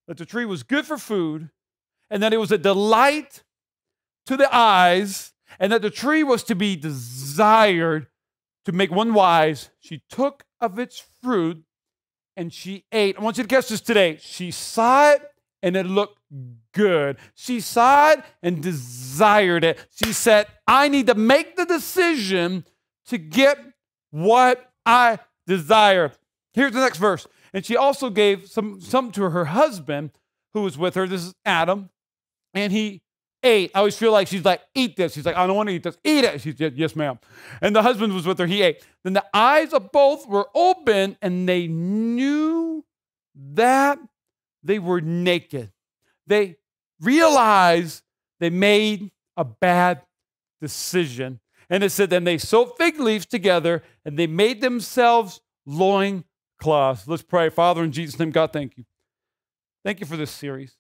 that 0.08 0.18
the 0.18 0.26
tree 0.26 0.46
was 0.46 0.64
good 0.64 0.86
for 0.86 0.98
food 0.98 1.50
and 2.10 2.24
that 2.24 2.34
it 2.34 2.38
was 2.38 2.52
a 2.52 2.58
delight 2.58 3.44
to 4.28 4.38
the 4.38 4.54
eyes 4.56 5.34
and 5.60 5.72
that 5.74 5.82
the 5.82 5.90
tree 5.90 6.24
was 6.24 6.44
to 6.44 6.56
be 6.56 6.78
desired 6.78 8.08
to 8.64 8.72
make 8.72 8.92
one 8.92 9.14
wise, 9.14 9.70
she 9.82 10.04
took 10.10 10.46
of 10.62 10.80
its 10.80 11.04
fruit 11.22 11.64
and 12.38 12.54
she 12.54 12.86
ate. 12.94 13.18
I 13.18 13.22
want 13.22 13.38
you 13.38 13.44
to 13.44 13.50
catch 13.50 13.68
this 13.68 13.82
today. 13.82 14.18
She 14.22 14.52
saw 14.52 15.12
it 15.12 15.22
and 15.62 15.76
it 15.76 15.86
looked 15.86 16.20
good. 16.74 17.18
She 17.36 17.60
saw 17.60 18.12
it 18.12 18.24
and 18.42 18.62
desired 18.62 19.64
it. 19.64 19.80
She 20.04 20.14
said, 20.14 20.48
I 20.68 20.88
need 20.88 21.08
to 21.08 21.16
make 21.16 21.56
the 21.56 21.66
decision 21.66 22.66
to 23.08 23.18
get 23.18 23.58
what 24.12 24.72
I 24.86 25.20
desire. 25.48 26.12
Here's 26.54 26.74
the 26.74 26.80
next 26.80 26.98
verse. 26.98 27.28
And 27.54 27.66
she 27.66 27.78
also 27.78 28.10
gave 28.10 28.48
some, 28.48 28.82
some 28.82 29.12
to 29.12 29.30
her 29.30 29.46
husband 29.46 30.12
who 30.54 30.62
was 30.62 30.78
with 30.78 30.96
her. 30.96 31.08
This 31.08 31.24
is 31.24 31.34
Adam. 31.46 31.90
And 32.54 32.72
he 32.72 33.02
ate. 33.44 33.72
I 33.75 33.80
always 33.80 33.98
feel 33.98 34.12
like 34.12 34.28
she's 34.28 34.46
like, 34.46 34.62
eat 34.74 34.96
this. 34.96 35.13
She's 35.13 35.25
like, 35.25 35.36
I 35.36 35.46
don't 35.46 35.56
want 35.56 35.70
to 35.70 35.75
eat 35.75 35.84
this. 35.84 35.98
Eat 36.04 36.24
it. 36.24 36.42
She 36.42 36.56
said, 36.56 36.78
yes, 36.78 36.96
ma'am. 36.96 37.20
And 37.62 37.75
the 37.75 37.82
husband 37.82 38.13
was 38.13 38.25
with 38.25 38.40
her. 38.40 38.46
He 38.46 38.62
ate. 38.62 38.84
Then 39.04 39.13
the 39.13 39.25
eyes 39.34 39.74
of 39.74 39.92
both 39.92 40.28
were 40.28 40.48
open 40.56 41.18
and 41.22 41.48
they 41.48 41.68
knew 41.68 42.86
that 43.36 44.00
they 44.63 44.80
were 44.80 45.02
naked. 45.02 45.73
They 46.27 46.58
realized 47.00 48.03
they 48.39 48.50
made 48.50 49.12
a 49.36 49.44
bad 49.44 50.01
decision. 50.62 51.39
And 51.70 51.84
it 51.84 51.89
said, 51.92 52.10
then 52.10 52.24
they 52.24 52.38
sewed 52.38 52.70
fig 52.77 53.00
leaves 53.00 53.25
together 53.25 53.84
and 54.06 54.18
they 54.18 54.27
made 54.27 54.62
themselves 54.62 55.42
loin 55.65 56.24
cloths. 56.60 57.08
Let's 57.08 57.24
pray. 57.24 57.50
Father, 57.50 57.84
in 57.84 57.92
Jesus' 57.92 58.20
name, 58.20 58.32
God, 58.32 58.53
thank 58.53 58.77
you. 58.77 58.86
Thank 59.84 60.00
you 60.00 60.06
for 60.06 60.18
this 60.18 60.32
series. 60.32 60.77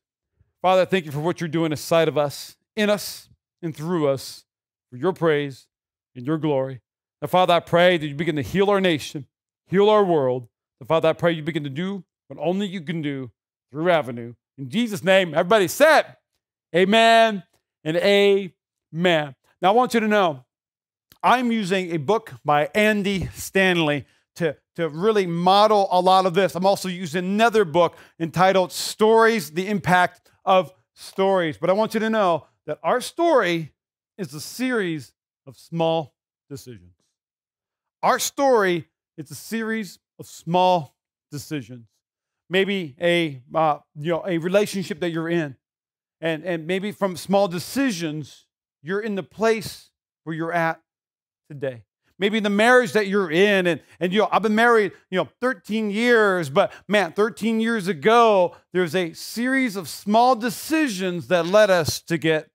Father, 0.61 0.85
thank 0.85 1.05
you 1.05 1.11
for 1.11 1.19
what 1.19 1.41
you're 1.41 1.47
doing 1.49 1.73
aside 1.73 2.07
of 2.07 2.17
us, 2.17 2.55
in 2.75 2.89
us, 2.89 3.27
and 3.61 3.75
through 3.75 4.07
us, 4.07 4.45
for 4.89 4.97
your 4.97 5.11
praise 5.11 5.67
and 6.15 6.25
your 6.25 6.37
glory. 6.37 6.81
Now, 7.21 7.27
Father, 7.27 7.53
I 7.53 7.59
pray 7.59 7.97
that 7.97 8.07
you 8.07 8.15
begin 8.15 8.35
to 8.35 8.41
heal 8.41 8.69
our 8.69 8.79
nation, 8.79 9.27
heal 9.65 9.89
our 9.89 10.03
world. 10.05 10.47
And 10.79 10.87
Father, 10.87 11.09
I 11.09 11.13
pray 11.13 11.31
you 11.31 11.43
begin 11.43 11.63
to 11.63 11.69
do 11.69 12.03
what 12.27 12.39
only 12.39 12.67
you 12.67 12.81
can 12.81 13.01
do 13.01 13.31
through 13.71 13.89
Avenue. 13.89 14.35
In 14.57 14.69
Jesus' 14.69 15.03
name, 15.03 15.33
everybody 15.33 15.67
said, 15.67 16.17
Amen 16.75 17.43
and 17.83 17.97
Amen. 17.97 19.35
Now, 19.61 19.69
I 19.69 19.71
want 19.71 19.93
you 19.93 19.99
to 19.99 20.07
know 20.07 20.43
I'm 21.21 21.51
using 21.51 21.93
a 21.93 21.97
book 21.97 22.33
by 22.43 22.69
Andy 22.75 23.29
Stanley 23.33 24.05
to, 24.35 24.55
to 24.75 24.89
really 24.89 25.25
model 25.25 25.87
a 25.91 25.99
lot 25.99 26.25
of 26.25 26.33
this. 26.33 26.55
I'm 26.55 26.65
also 26.65 26.89
using 26.89 27.23
another 27.23 27.65
book 27.65 27.95
entitled 28.19 28.71
Stories 28.71 29.51
The 29.51 29.67
Impact 29.67 30.29
of 30.45 30.73
Stories. 30.93 31.57
But 31.57 31.69
I 31.69 31.73
want 31.73 31.93
you 31.93 31.99
to 32.01 32.09
know 32.09 32.47
that 32.65 32.79
our 32.83 33.01
story 33.01 33.73
is 34.17 34.33
a 34.33 34.41
series 34.41 35.13
of 35.47 35.57
small 35.57 36.13
decisions. 36.49 36.93
Our 38.01 38.19
story 38.19 38.87
is 39.17 39.31
a 39.31 39.35
series 39.35 39.99
of 40.19 40.27
small 40.27 40.95
decisions 41.31 41.87
maybe 42.53 42.95
a 43.01 43.41
uh, 43.53 43.79
you 43.99 44.11
know 44.11 44.23
a 44.25 44.37
relationship 44.37 44.99
that 45.01 45.09
you're 45.09 45.27
in 45.27 45.57
and 46.21 46.45
and 46.45 46.65
maybe 46.65 46.91
from 46.91 47.17
small 47.17 47.47
decisions 47.49 48.45
you're 48.83 48.99
in 48.99 49.15
the 49.15 49.23
place 49.23 49.89
where 50.23 50.35
you're 50.35 50.53
at 50.53 50.79
today. 51.49 51.83
Maybe 52.19 52.39
the 52.39 52.49
marriage 52.49 52.91
that 52.93 53.07
you're 53.07 53.31
in, 53.31 53.65
and, 53.65 53.81
and 53.99 54.13
you 54.13 54.19
know, 54.19 54.29
I've 54.31 54.43
been 54.43 54.55
married, 54.55 54.91
you 55.09 55.17
know, 55.17 55.27
13 55.41 55.89
years, 55.89 56.49
but 56.49 56.71
man, 56.87 57.11
13 57.13 57.59
years 57.59 57.87
ago, 57.87 58.55
there's 58.71 58.93
a 58.93 59.13
series 59.13 59.75
of 59.75 59.89
small 59.89 60.35
decisions 60.35 61.27
that 61.29 61.47
led 61.47 61.69
us 61.71 62.01
to 62.03 62.17
get 62.17 62.49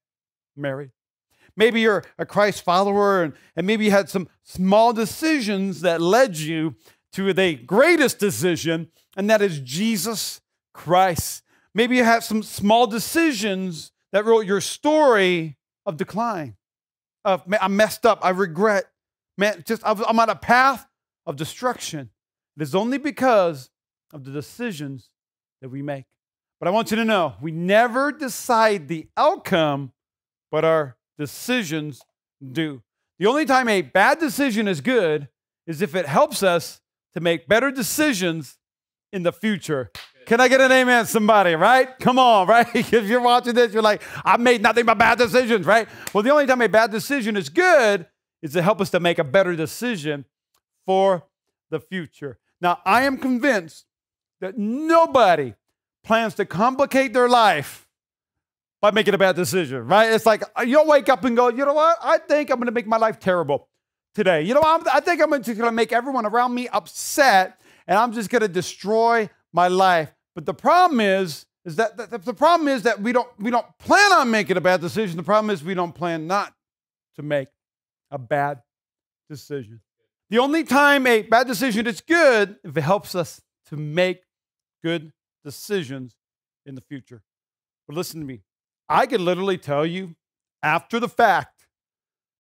married. 0.57 0.91
Maybe 1.57 1.81
you're 1.81 2.05
a 2.19 2.25
Christ 2.25 2.63
follower, 2.63 3.23
and, 3.25 3.33
and 3.57 3.67
maybe 3.67 3.87
you 3.87 3.91
had 3.91 4.09
some 4.09 4.29
small 4.45 4.93
decisions 4.93 5.81
that 5.81 6.01
led 6.01 6.37
you 6.37 6.77
to 7.13 7.33
the 7.33 7.57
greatest 7.57 8.19
decision, 8.19 8.91
and 9.19 9.29
that 9.29 9.43
is 9.43 9.59
Jesus 9.61 10.41
Christ. 10.73 11.43
Maybe 11.75 11.97
you 11.97 12.05
have 12.05 12.23
some 12.23 12.43
small 12.43 12.87
decisions 12.87 13.91
that 14.13 14.25
wrote 14.25 14.47
your 14.47 14.61
story 14.61 15.59
of 15.85 15.97
decline. 15.97 16.57
Of 17.25 17.43
I 17.61 17.67
messed 17.67 18.07
up, 18.07 18.21
I 18.23 18.31
regret, 18.31 18.85
man, 19.37 19.65
just 19.67 19.83
I'm 19.85 20.21
on 20.21 20.31
a 20.31 20.37
path 20.37 20.87
of 21.27 21.35
destruction. 21.37 22.11
It 22.57 22.63
is 22.63 22.75
only 22.75 22.97
because 22.97 23.71
of 24.13 24.25
the 24.25 24.31
decisions 24.31 25.11
that 25.61 25.69
we 25.69 25.83
make. 25.83 26.07
But 26.61 26.69
I 26.69 26.71
want 26.71 26.91
you 26.91 26.97
to 26.97 27.05
know 27.05 27.35
we 27.41 27.51
never 27.51 28.13
decide 28.13 28.87
the 28.87 29.09
outcome, 29.17 29.93
but 30.51 30.65
our 30.65 30.97
decisions 31.19 32.01
do. 32.53 32.83
The 33.19 33.27
only 33.27 33.47
time 33.47 33.69
a 33.69 33.83
bad 33.83 34.21
decision 34.21 34.69
is 34.69 34.81
good 34.81 35.29
is 35.67 35.83
if 35.83 35.97
it 35.97 36.07
helps 36.07 36.45
us 36.45 36.81
to 37.15 37.21
make 37.21 37.49
better 37.49 37.73
decisions 37.73 38.58
in 39.13 39.23
the 39.23 39.33
future. 39.33 39.91
Can 40.27 40.41
I 40.41 40.49
get 40.49 40.61
an 40.61 40.71
amen, 40.71 41.07
somebody, 41.07 41.55
right? 41.55 41.99
Come 41.99 42.19
on, 42.19 42.47
right? 42.49 42.69
if 42.75 42.93
you're 42.93 43.23
watching 43.23 43.55
this, 43.55 43.73
you're 43.73 43.83
like, 43.83 44.03
I've 44.25 44.41
made 44.41 44.63
nothing 44.63 44.85
but 44.85 44.99
bad 44.99 45.19
decisions, 45.19 45.67
right? 45.67 45.89
Well, 46.13 46.23
the 46.23 46.31
only 46.31 46.47
time 46.47 46.61
a 46.61 46.69
bad 46.69 46.91
decision 46.91 47.37
is 47.37 47.49
good 47.49 48.07
is 48.43 48.53
to 48.53 48.63
help 48.63 48.81
us 48.81 48.91
to 48.91 49.01
make 49.01 49.19
a 49.19 49.25
better 49.25 49.57
decision 49.57 50.25
for 50.87 51.25
the 51.71 51.81
future. 51.81 52.39
Now, 52.61 52.79
I 52.85 53.03
am 53.03 53.19
convinced 53.19 53.87
that 54.41 54.57
nobody 54.57 55.55
plans 56.05 56.35
to 56.35 56.45
complicate 56.45 57.13
their 57.13 57.29
life 57.29 57.89
by 58.81 58.91
making 58.91 59.15
a 59.15 59.19
bad 59.19 59.37
decision, 59.37 59.87
right? 59.87 60.13
It's 60.13 60.27
like 60.27 60.43
uh, 60.57 60.63
you'll 60.63 60.87
wake 60.87 61.09
up 61.09 61.25
and 61.25 61.37
go, 61.37 61.49
you 61.49 61.65
know 61.65 61.75
what? 61.75 61.99
I 62.03 62.19
think 62.19 62.51
I'm 62.51 62.57
going 62.57 62.67
to 62.67 62.73
make 62.73 62.87
my 62.87 62.97
life 62.97 63.19
terrible 63.19 63.69
today. 64.15 64.43
You 64.43 64.55
know, 64.55 64.63
I'm, 64.65 64.83
i 64.93 65.01
think 65.01 65.21
I'm 65.21 65.31
going 65.31 65.43
to 65.43 65.73
make 65.73 65.93
everyone 65.93 66.27
around 66.27 66.55
me 66.55 66.69
upset, 66.69 67.61
and 67.89 67.99
I'm 67.99 68.13
just 68.13 68.31
going 68.31 68.43
to 68.43 68.49
destroy 68.49 69.29
my 69.53 69.67
life. 69.67 70.15
But 70.35 70.47
the 70.47 70.55
problem 70.55 71.01
is, 71.01 71.47
is 71.65 71.77
that 71.77 71.97
the, 71.97 72.19
the 72.19 72.35
problem 72.35 72.69
is 72.69 72.83
that 72.83 73.01
we 73.01 73.13
don't 73.13 73.29
we 73.39 73.51
don't 73.51 73.67
plan 73.79 74.13
on 74.13 74.31
making 74.31 74.57
a 74.57 74.61
bad 74.61 74.81
decision. 74.81 75.17
The 75.17 75.23
problem 75.25 75.51
is 75.51 75.65
we 75.65 75.75
don't 75.75 75.95
plan 75.95 76.27
not 76.27 76.55
to 77.17 77.23
make 77.23 77.49
a 78.11 78.19
bad 78.19 78.63
decision. 79.29 79.81
The 80.31 80.39
only 80.39 80.63
time 80.63 81.07
a 81.07 81.23
bad 81.23 81.47
decision 81.47 81.87
is 81.87 82.01
good 82.01 82.57
if 82.63 82.77
it 82.77 82.81
helps 82.83 83.15
us 83.15 83.41
to 83.67 83.77
make 83.77 84.23
good 84.85 85.13
decisions 85.45 86.15
in 86.65 86.75
the 86.75 86.81
future. 86.83 87.23
But 87.87 87.97
listen 87.97 88.21
to 88.21 88.27
me. 88.27 88.43
I 88.89 89.07
can 89.07 89.25
literally 89.25 89.59
tell 89.59 89.85
you 89.85 90.15
after 90.63 91.01
the 91.01 91.09
fact 91.09 91.67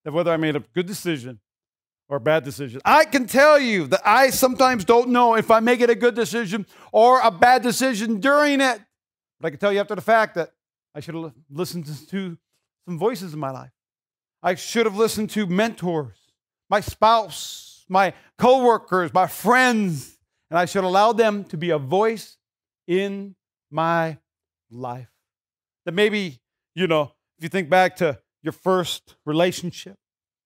that 0.05 0.13
whether 0.13 0.31
I 0.31 0.37
made 0.37 0.57
a 0.57 0.61
good 0.61 0.87
decision 0.87 1.41
or 2.09 2.19
bad 2.19 2.45
decision. 2.45 2.81
I 2.85 3.05
can 3.05 3.27
tell 3.27 3.61
you 3.61 3.87
that 3.89 4.01
I 4.05 4.31
sometimes 4.31 4.85
don't 4.85 5.11
know 5.11 5.35
if 5.35 5.51
I 5.51 5.61
make 5.61 5.81
it 5.81 5.91
a 5.91 5.95
good 5.95 6.15
decision 6.15 6.67
or 6.93 7.21
a 7.21 7.31
bad 7.31 7.63
decision 7.63 8.21
during 8.21 8.61
it. 8.61 8.81
But 9.41 9.49
I 9.49 9.51
can 9.51 9.59
tell 9.59 9.73
you 9.73 9.81
after 9.81 9.95
the 9.95 10.01
fact 10.01 10.35
that 10.37 10.53
I 10.95 11.01
should 11.01 11.15
have 11.15 11.33
listened 11.51 11.87
to 11.87 12.39
some 12.87 12.99
voices 12.99 13.35
in 13.35 13.39
my 13.39 13.51
life. 13.51 13.71
I 14.43 14.55
should 14.55 14.87
have 14.87 14.97
listened 14.97 15.31
to 15.31 15.47
mentors, 15.47 16.17
my 16.71 16.81
spouse, 16.81 17.85
my 17.89 18.15
coworkers, 18.39 19.13
my 19.13 19.27
friends, 19.27 20.17
and 20.51 20.59
I 20.59 20.65
should 20.65 20.85
allow 20.85 21.13
them 21.13 21.45
to 21.45 21.57
be 21.57 21.71
a 21.71 21.79
voice 21.79 22.37
in 22.87 23.35
my 23.71 24.19
life. 24.71 25.11
That 25.85 25.93
maybe, 25.93 26.41
you 26.75 26.87
know, 26.87 27.13
if 27.37 27.45
you 27.45 27.49
think 27.49 27.69
back 27.69 27.97
to 27.97 28.19
your 28.43 28.53
first 28.53 29.17
relationship, 29.25 29.97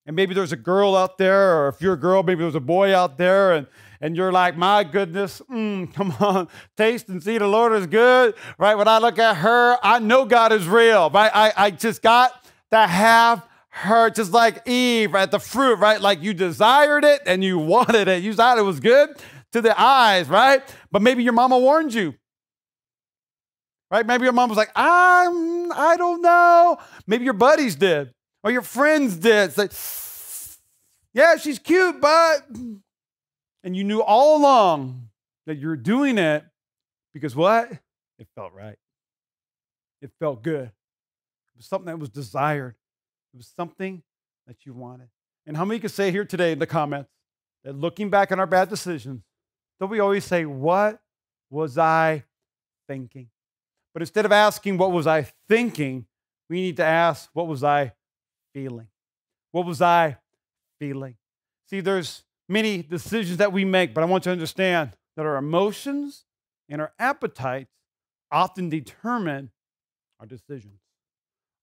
and 0.07 0.17
maybe 0.17 0.35
there's 0.35 0.53
a 0.53 0.57
girl 0.57 0.97
out 0.97 1.19
there, 1.19 1.59
or 1.59 1.69
if 1.69 1.81
you're 1.81 1.95
a 1.95 1.99
girl, 1.99 2.23
maybe 2.23 2.43
there's 2.43 2.55
a 2.55 2.61
boy 2.61 2.95
out 2.95 3.19
there, 3.19 3.53
and, 3.53 3.67
and 4.01 4.17
you're 4.17 4.33
like, 4.33 4.57
my 4.57 4.85
goodness, 4.85 5.41
mm, 5.51 5.93
come 5.95 6.13
on, 6.21 6.49
taste 6.77 7.09
and 7.09 7.23
see 7.23 7.39
the 7.39 7.47
Lord 7.47 7.73
is 7.73 7.87
good, 7.87 8.35
right? 8.59 8.75
When 8.75 8.89
I 8.89 8.99
look 8.99 9.19
at 9.19 9.37
her, 9.37 9.79
I 9.83 9.99
know 9.99 10.25
God 10.25 10.53
is 10.53 10.67
real, 10.67 11.09
right? 11.11 11.31
I, 11.33 11.53
I 11.57 11.71
just 11.71 12.03
got 12.03 12.45
to 12.71 12.87
have 12.87 13.47
her, 13.69 14.11
just 14.11 14.33
like 14.33 14.67
Eve, 14.69 15.13
right? 15.13 15.31
The 15.31 15.39
fruit, 15.39 15.79
right? 15.79 16.01
Like 16.01 16.23
you 16.23 16.35
desired 16.35 17.05
it 17.05 17.23
and 17.27 17.43
you 17.43 17.59
wanted 17.75 18.09
it. 18.09 18.23
You 18.23 18.35
thought 18.35 18.59
it 18.59 18.63
was 18.63 18.81
good 18.81 19.11
to 19.53 19.61
the 19.61 19.79
eyes, 19.81 20.29
right? 20.29 20.63
But 20.91 21.03
maybe 21.03 21.23
your 21.23 21.33
mama 21.33 21.59
warned 21.59 21.95
you. 21.95 22.15
Right? 23.91 24.07
Maybe 24.07 24.25
your 24.25 24.33
mom 24.33 24.49
was 24.49 24.57
like, 24.57 24.71
I'm, 24.75 25.71
I 25.73 25.97
don't 25.99 26.23
know. 26.23 26.79
Maybe 27.07 27.25
your 27.25 27.35
buddies 27.35 27.77
did, 27.77 28.11
or 28.43 28.51
your 28.51 28.63
friends 28.63 29.17
did. 29.17 29.51
It's 29.51 29.59
like, 29.59 29.73
yeah, 31.15 31.37
she's 31.37 31.59
cute, 31.59 32.01
but. 32.01 32.47
And 33.65 33.77
you 33.77 33.85
knew 33.85 34.01
all 34.01 34.39
along 34.39 35.09
that 35.47 35.57
you're 35.57 35.77
doing 35.77 36.19
it 36.19 36.45
because 37.15 37.37
what? 37.37 37.71
It 38.19 38.27
felt 38.35 38.53
right. 38.53 38.77
It 40.01 40.11
felt 40.19 40.43
good. 40.43 40.65
It 40.65 41.57
was 41.57 41.67
something 41.67 41.87
that 41.87 41.99
was 41.99 42.09
desired. 42.09 42.75
It 43.33 43.37
was 43.37 43.53
something 43.57 44.03
that 44.47 44.67
you 44.67 44.73
wanted. 44.73 45.09
And 45.47 45.57
how 45.57 45.65
many 45.65 45.79
can 45.81 45.91
say 45.91 46.11
here 46.11 46.25
today 46.25 46.53
in 46.53 46.59
the 46.59 46.67
comments 46.67 47.11
that 47.65 47.77
looking 47.77 48.11
back 48.11 48.33
on 48.33 48.41
our 48.41 48.47
bad 48.47 48.69
decisions, 48.69 49.23
don't 49.79 49.91
we 49.91 50.01
always 50.01 50.25
say, 50.25 50.45
What 50.45 51.01
was 51.51 51.79
I 51.79 52.25
thinking? 52.89 53.29
But 53.93 54.03
instead 54.03 54.25
of 54.25 54.33
asking, 54.33 54.79
what 54.79 54.93
was 54.93 55.07
I 55.07 55.29
thinking, 55.49 56.07
we 56.49 56.63
need 56.63 56.77
to 56.79 56.85
ask, 56.85 57.29
what 57.33 57.47
was 57.47 57.63
I 57.63 57.93
feeling? 58.53 58.89
What 59.51 59.67
was 59.67 59.83
I 59.83 60.19
feeling? 60.79 61.17
See, 61.69 61.81
there's 61.81 62.25
many 62.49 62.83
decisions 62.83 63.39
that 63.39 63.53
we 63.53 63.65
make, 63.65 63.95
but 63.95 64.03
I 64.03 64.07
want 64.07 64.25
you 64.25 64.31
to 64.31 64.33
understand 64.33 64.97
that 65.17 65.27
our 65.27 65.37
emotions 65.37 66.25
and 66.69 66.81
our 66.81 66.93
appetites 66.99 67.71
often 68.31 68.69
determine 68.69 69.51
our 70.21 70.27
decisions. 70.27 70.81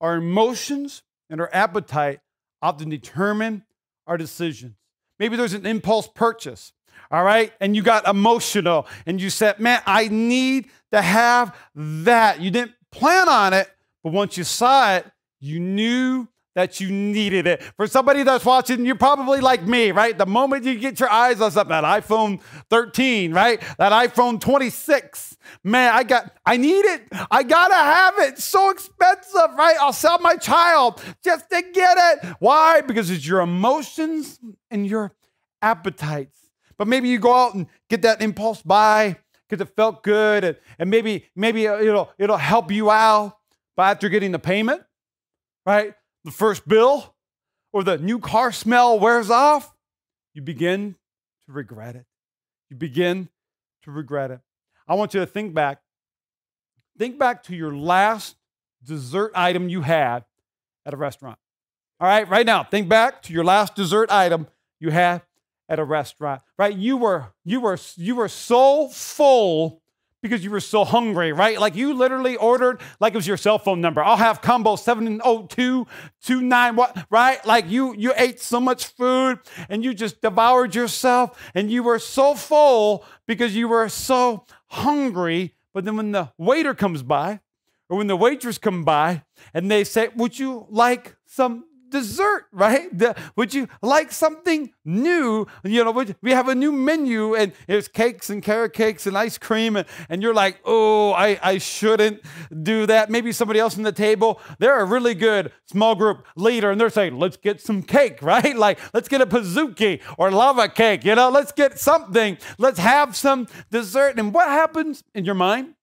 Our 0.02 0.16
emotions 0.16 1.04
and 1.30 1.42
our 1.42 1.50
appetite 1.54 2.20
often 2.62 2.90
determine 2.90 3.64
our 4.08 4.18
decisions. 4.18 4.76
Maybe 5.20 5.36
there's 5.36 5.54
an 5.54 5.66
impulse 5.66 6.08
purchase 6.08 6.74
all 7.12 7.24
right? 7.24 7.54
And 7.60 7.76
you 7.76 7.82
got 7.82 8.08
emotional 8.08 8.88
and 9.06 9.22
you 9.22 9.30
said, 9.30 9.60
man, 9.60 9.82
I 9.86 10.08
need 10.08 10.70
to 10.92 11.02
have 11.02 11.56
that. 11.76 12.40
You 12.42 12.52
didn't 12.52 12.74
plan 12.92 13.30
on 13.30 13.54
it, 13.54 13.70
but 14.04 14.14
once 14.14 14.38
you 14.38 14.44
saw 14.44 14.96
it, 14.96 15.06
you 15.40 15.60
knew 15.60 16.28
that 16.60 16.80
you 16.80 16.92
needed 16.92 17.48
it. 17.48 17.64
For 17.78 17.88
somebody 17.88 18.24
that's 18.24 18.46
watching, 18.46 18.86
you're 18.86 18.96
probably 18.96 19.40
like 19.42 19.64
me, 19.64 19.92
right? 19.92 20.18
The 20.18 20.26
moment 20.26 20.66
you 20.66 20.78
get 20.78 21.00
your 21.00 21.10
eyes 21.10 21.42
on 21.42 21.52
something, 21.52 21.70
that 21.70 21.84
iPhone 21.84 22.42
13, 22.70 23.34
right? 23.34 23.62
That 23.78 23.92
iPhone 23.92 24.40
26, 24.40 25.38
man, 25.64 25.94
I 25.94 26.04
got, 26.04 26.32
I 26.46 26.58
need 26.58 26.86
it. 26.86 27.04
I 27.32 27.44
gotta 27.44 27.76
have 27.76 28.20
it. 28.20 28.40
So 28.40 28.70
expensive, 28.70 29.56
right? 29.58 29.76
I'll 29.80 29.94
sell 29.94 30.20
my 30.20 30.36
child 30.36 31.02
just 31.24 31.50
to 31.50 31.62
get 31.74 31.98
it. 31.98 32.36
Why? 32.40 32.82
Because 32.82 33.10
it's 33.10 33.26
your 33.26 33.42
emotions 33.42 34.40
and 34.70 34.86
your 34.86 35.14
appetites 35.62 36.40
but 36.80 36.88
maybe 36.88 37.10
you 37.10 37.20
go 37.20 37.36
out 37.36 37.54
and 37.54 37.68
get 37.90 38.02
that 38.04 38.22
impulse 38.22 38.62
buy 38.64 39.18
because 39.48 39.62
it 39.62 39.76
felt 39.76 40.02
good, 40.02 40.44
and, 40.44 40.58
and 40.80 40.90
maybe 40.90 41.26
maybe 41.36 41.68
uh, 41.68 41.78
it'll 41.78 42.10
it'll 42.18 42.38
help 42.38 42.72
you 42.72 42.90
out. 42.90 43.38
But 43.76 43.84
after 43.84 44.10
getting 44.10 44.32
the 44.32 44.40
payment, 44.40 44.82
right, 45.66 45.94
the 46.30 46.36
first 46.36 46.68
bill, 46.68 47.16
or 47.74 47.84
the 47.84 47.98
new 47.98 48.20
car 48.20 48.52
smell 48.52 49.00
wears 49.00 49.32
off, 49.32 49.74
you 50.36 50.44
begin 50.44 50.96
to 51.46 51.52
regret 51.52 51.96
it. 51.96 52.06
You 52.70 52.76
begin 52.76 53.30
to 53.82 53.90
regret 53.92 54.30
it. 54.30 54.40
I 54.88 54.94
want 54.94 55.16
you 55.16 55.22
to 55.22 55.26
think 55.26 55.56
back. 55.56 55.82
Think 57.00 57.18
back 57.18 57.42
to 57.44 57.56
your 57.56 57.76
last 57.76 58.36
dessert 58.84 59.32
item 59.34 59.70
you 59.70 59.82
had 59.82 60.24
at 60.86 60.94
a 60.94 60.98
restaurant. 60.98 61.40
All 62.00 62.08
right, 62.08 62.30
right 62.30 62.46
now, 62.46 62.64
think 62.64 62.88
back 62.88 63.24
to 63.24 63.34
your 63.34 63.44
last 63.44 63.74
dessert 63.74 64.12
item 64.12 64.46
you 64.80 64.92
had 64.92 65.24
at 65.68 65.80
a 65.80 65.84
restaurant, 65.84 66.44
right? 66.60 66.76
You 66.76 66.98
were 66.98 67.34
you 67.44 67.60
were 67.60 67.80
you 67.96 68.16
were 68.16 68.30
so 68.30 68.88
full 68.90 69.82
because 70.22 70.44
you 70.44 70.52
were 70.52 70.60
so 70.60 70.84
hungry, 70.84 71.32
right? 71.32 71.60
Like 71.60 71.76
you 71.76 71.94
literally 71.94 72.36
ordered 72.36 72.82
like 73.00 73.14
it 73.14 73.18
was 73.18 73.28
your 73.28 73.38
cell 73.38 73.60
phone 73.60 73.82
number. 73.82 74.04
I'll 74.04 74.18
have 74.18 74.42
combo 74.42 74.76
70229 74.76 76.76
what, 76.76 77.06
right? 77.10 77.44
Like 77.46 77.70
you 77.70 77.96
you 77.96 78.14
ate 78.16 78.40
so 78.40 78.60
much 78.60 78.88
food 78.88 79.40
and 79.70 79.84
you 79.84 79.94
just 79.94 80.22
devoured 80.22 80.76
yourself 80.76 81.40
and 81.56 81.72
you 81.72 81.84
were 81.84 82.00
so 82.00 82.36
full 82.36 83.06
because 83.28 83.56
you 83.56 83.68
were 83.68 83.90
so 83.90 84.46
hungry, 84.68 85.54
but 85.74 85.86
then 85.86 85.98
when 85.98 86.12
the 86.12 86.32
waiter 86.38 86.74
comes 86.74 87.04
by 87.04 87.40
or 87.90 87.98
when 87.98 88.08
the 88.08 88.16
waitress 88.16 88.58
come 88.58 88.84
by 88.84 89.24
and 89.54 89.72
they 89.72 89.84
say, 89.84 90.10
"Would 90.16 90.38
you 90.38 90.68
like 90.70 91.16
some 91.26 91.66
dessert, 91.90 92.46
right? 92.52 92.96
The, 92.98 93.16
would 93.36 93.54
you 93.54 93.68
like 93.82 94.12
something 94.12 94.72
new? 94.86 95.48
You 95.64 95.84
know, 95.84 95.92
would, 95.92 96.16
we 96.22 96.32
have 96.32 96.48
a 96.48 96.56
new 96.56 96.72
menu 96.72 97.36
and 97.36 97.54
there's 97.68 97.88
cakes 97.88 98.30
and 98.30 98.44
carrot 98.44 98.74
cakes 98.74 99.08
and 99.08 99.18
ice 99.18 99.38
cream, 99.38 99.76
and, 99.76 99.88
and 100.10 100.22
you're 100.22 100.34
like, 100.34 100.60
oh, 100.66 101.12
I, 101.14 101.40
I 101.42 101.58
shouldn't 101.58 102.22
do 102.64 102.86
that. 102.86 103.10
Maybe 103.10 103.32
somebody 103.32 103.60
else 103.60 103.78
in 103.78 103.84
the 103.84 103.92
table, 103.92 104.40
they're 104.60 104.80
a 104.80 104.86
really 104.86 105.16
good 105.16 105.52
small 105.66 105.96
group 105.96 106.26
leader, 106.36 106.72
and 106.72 106.80
they're 106.80 106.90
saying, 106.90 107.18
let's 107.18 107.38
get 107.38 107.62
some 107.62 107.84
cake, 107.84 108.22
right? 108.22 108.56
Like, 108.56 108.80
let's 108.94 109.08
get 109.08 109.22
a 109.22 109.26
pizookie 109.26 110.02
or 110.18 110.32
lava 110.32 110.70
cake, 110.70 111.06
you 111.06 111.16
know, 111.16 111.30
let's 111.30 111.52
get 111.52 111.80
something. 111.80 112.38
Let's 112.58 112.80
have 112.80 113.16
some 113.16 113.48
dessert. 113.72 114.20
And 114.20 114.34
what 114.34 114.48
happens 114.48 115.04
in 115.14 115.26
your 115.26 115.36
mind? 115.36 115.76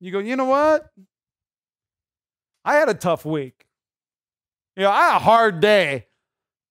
You 0.00 0.12
go, 0.12 0.18
you 0.18 0.36
know 0.36 0.44
what? 0.44 0.88
I 2.64 2.74
had 2.74 2.88
a 2.88 2.94
tough 2.94 3.24
week. 3.24 3.65
You 4.76 4.82
know, 4.82 4.90
I 4.90 5.06
had 5.08 5.16
a 5.16 5.20
hard 5.20 5.60
day 5.60 6.06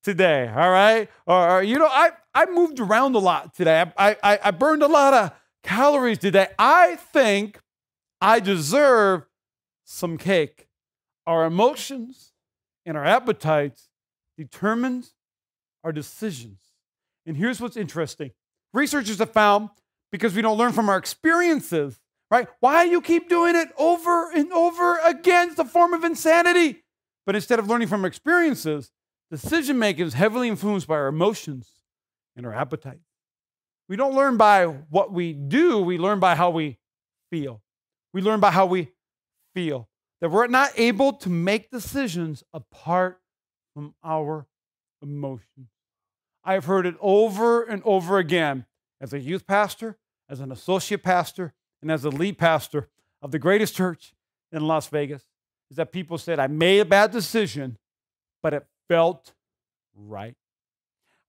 today, 0.03 0.47
all 0.47 0.69
right? 0.69 1.09
Or, 1.25 1.57
or 1.57 1.63
you 1.63 1.79
know, 1.79 1.87
I, 1.87 2.11
I 2.35 2.45
moved 2.45 2.79
around 2.79 3.15
a 3.15 3.19
lot 3.19 3.55
today. 3.55 3.83
I, 3.97 4.15
I, 4.21 4.39
I 4.43 4.51
burned 4.51 4.83
a 4.83 4.87
lot 4.87 5.13
of 5.13 5.31
calories 5.63 6.19
today. 6.19 6.47
I 6.59 6.97
think 6.97 7.59
I 8.21 8.39
deserve 8.39 9.25
some 9.83 10.17
cake. 10.17 10.67
Our 11.25 11.45
emotions 11.45 12.33
and 12.85 12.95
our 12.95 13.05
appetites 13.05 13.89
determines 14.37 15.15
our 15.83 15.91
decisions. 15.91 16.59
And 17.25 17.35
here's 17.35 17.59
what's 17.59 17.75
interesting. 17.75 18.31
Researchers 18.71 19.17
have 19.17 19.31
found 19.31 19.69
because 20.11 20.35
we 20.35 20.43
don't 20.43 20.59
learn 20.59 20.73
from 20.73 20.89
our 20.89 20.97
experiences, 20.97 21.99
right? 22.29 22.47
Why 22.59 22.83
you 22.83 23.01
keep 23.01 23.29
doing 23.29 23.55
it 23.55 23.69
over 23.79 24.31
and 24.31 24.51
over 24.53 24.99
again? 24.99 25.49
It's 25.49 25.59
a 25.59 25.65
form 25.65 25.93
of 25.93 26.03
insanity. 26.03 26.83
But 27.25 27.35
instead 27.35 27.59
of 27.59 27.67
learning 27.67 27.87
from 27.87 28.05
experiences, 28.05 28.91
decision 29.31 29.79
making 29.79 30.05
is 30.05 30.13
heavily 30.13 30.47
influenced 30.47 30.87
by 30.87 30.95
our 30.95 31.07
emotions 31.07 31.69
and 32.35 32.45
our 32.45 32.53
appetite. 32.53 32.99
We 33.87 33.95
don't 33.95 34.15
learn 34.15 34.37
by 34.37 34.65
what 34.65 35.11
we 35.11 35.33
do, 35.33 35.79
we 35.79 35.97
learn 35.97 36.19
by 36.19 36.35
how 36.35 36.49
we 36.49 36.77
feel. 37.29 37.61
We 38.13 38.21
learn 38.21 38.39
by 38.39 38.51
how 38.51 38.65
we 38.65 38.91
feel. 39.53 39.89
That 40.21 40.29
we're 40.29 40.47
not 40.47 40.71
able 40.77 41.13
to 41.13 41.29
make 41.29 41.69
decisions 41.69 42.43
apart 42.53 43.19
from 43.73 43.93
our 44.03 44.47
emotions. 45.01 45.69
I've 46.43 46.65
heard 46.65 46.85
it 46.85 46.95
over 47.01 47.63
and 47.63 47.81
over 47.83 48.17
again 48.17 48.65
as 49.01 49.13
a 49.13 49.19
youth 49.19 49.45
pastor, 49.45 49.97
as 50.29 50.39
an 50.39 50.51
associate 50.51 51.03
pastor, 51.03 51.53
and 51.81 51.91
as 51.91 52.05
a 52.05 52.09
lead 52.09 52.37
pastor 52.37 52.87
of 53.21 53.31
the 53.31 53.39
greatest 53.39 53.75
church 53.75 54.13
in 54.51 54.65
Las 54.65 54.87
Vegas 54.87 55.25
is 55.69 55.77
that 55.77 55.91
people 55.91 56.17
said, 56.17 56.39
I 56.39 56.47
made 56.47 56.79
a 56.79 56.85
bad 56.85 57.11
decision, 57.11 57.77
but 58.43 58.53
it 58.53 58.65
felt 58.87 59.33
right. 59.95 60.35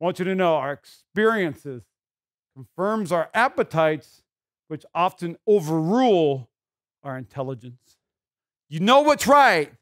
I 0.01 0.05
want 0.05 0.19
you 0.19 0.25
to 0.27 0.35
know 0.35 0.57
our 0.57 0.73
experiences 0.73 1.83
confirms 2.55 3.13
our 3.13 3.31
appetites, 3.35 4.23
which 4.69 4.85
often 4.95 5.37
overrule 5.47 6.49
our 7.03 7.17
intelligence. 7.17 7.99
You 8.69 8.81
know 8.81 9.01
what's 9.01 9.27
right, 9.27 9.73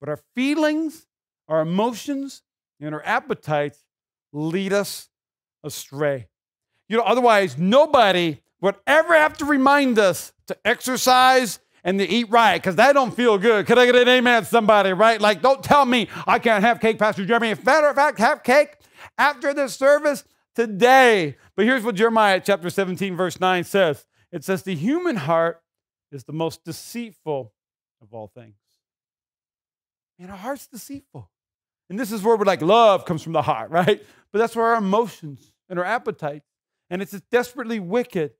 but 0.00 0.08
our 0.08 0.20
feelings, 0.34 1.06
our 1.48 1.60
emotions, 1.60 2.42
and 2.80 2.94
our 2.94 3.04
appetites 3.04 3.84
lead 4.32 4.72
us 4.72 5.08
astray. 5.62 6.28
You 6.88 6.96
know, 6.96 7.04
otherwise, 7.04 7.56
nobody 7.58 8.40
would 8.60 8.76
ever 8.86 9.14
have 9.14 9.36
to 9.38 9.44
remind 9.44 9.98
us 9.98 10.32
to 10.46 10.56
exercise 10.64 11.58
and 11.84 11.98
to 11.98 12.08
eat 12.08 12.30
right 12.30 12.58
because 12.58 12.76
that 12.76 12.92
don't 12.92 13.14
feel 13.14 13.38
good. 13.38 13.66
Could 13.66 13.78
I 13.78 13.86
get 13.86 13.96
an 13.96 14.08
amen, 14.08 14.44
somebody, 14.44 14.92
right? 14.92 15.20
Like, 15.20 15.42
don't 15.42 15.62
tell 15.62 15.84
me 15.84 16.08
I 16.26 16.38
can't 16.38 16.64
have 16.64 16.80
cake, 16.80 16.98
Pastor 16.98 17.24
Jeremy. 17.24 17.50
As 17.50 17.64
matter 17.64 17.88
of 17.88 17.96
fact, 17.96 18.18
have 18.18 18.42
cake 18.42 18.76
after 19.18 19.52
the 19.52 19.68
service 19.68 20.24
today. 20.54 21.36
But 21.56 21.64
here's 21.64 21.82
what 21.82 21.94
Jeremiah 21.94 22.40
chapter 22.44 22.70
17, 22.70 23.16
verse 23.16 23.40
9 23.40 23.64
says 23.64 24.06
it 24.30 24.44
says, 24.44 24.62
The 24.62 24.74
human 24.74 25.16
heart 25.16 25.62
is 26.10 26.24
the 26.24 26.32
most 26.32 26.64
deceitful 26.64 27.52
of 28.00 28.14
all 28.14 28.30
things. 28.34 28.54
And 30.18 30.30
our 30.30 30.36
heart's 30.36 30.66
deceitful. 30.66 31.28
And 31.90 31.98
this 31.98 32.12
is 32.12 32.22
where 32.22 32.36
we're 32.36 32.44
like, 32.44 32.62
love 32.62 33.04
comes 33.04 33.22
from 33.22 33.32
the 33.32 33.42
heart, 33.42 33.70
right? 33.70 34.02
But 34.32 34.38
that's 34.38 34.56
where 34.56 34.66
our 34.66 34.76
emotions 34.76 35.52
and 35.68 35.78
our 35.78 35.84
appetites, 35.84 36.46
and 36.90 37.02
it's 37.02 37.12
desperately 37.30 37.80
wicked. 37.80 38.32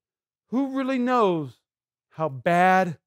Who 0.51 0.77
really 0.77 0.99
knows 0.99 1.55
how 2.11 2.29
bad 2.29 2.99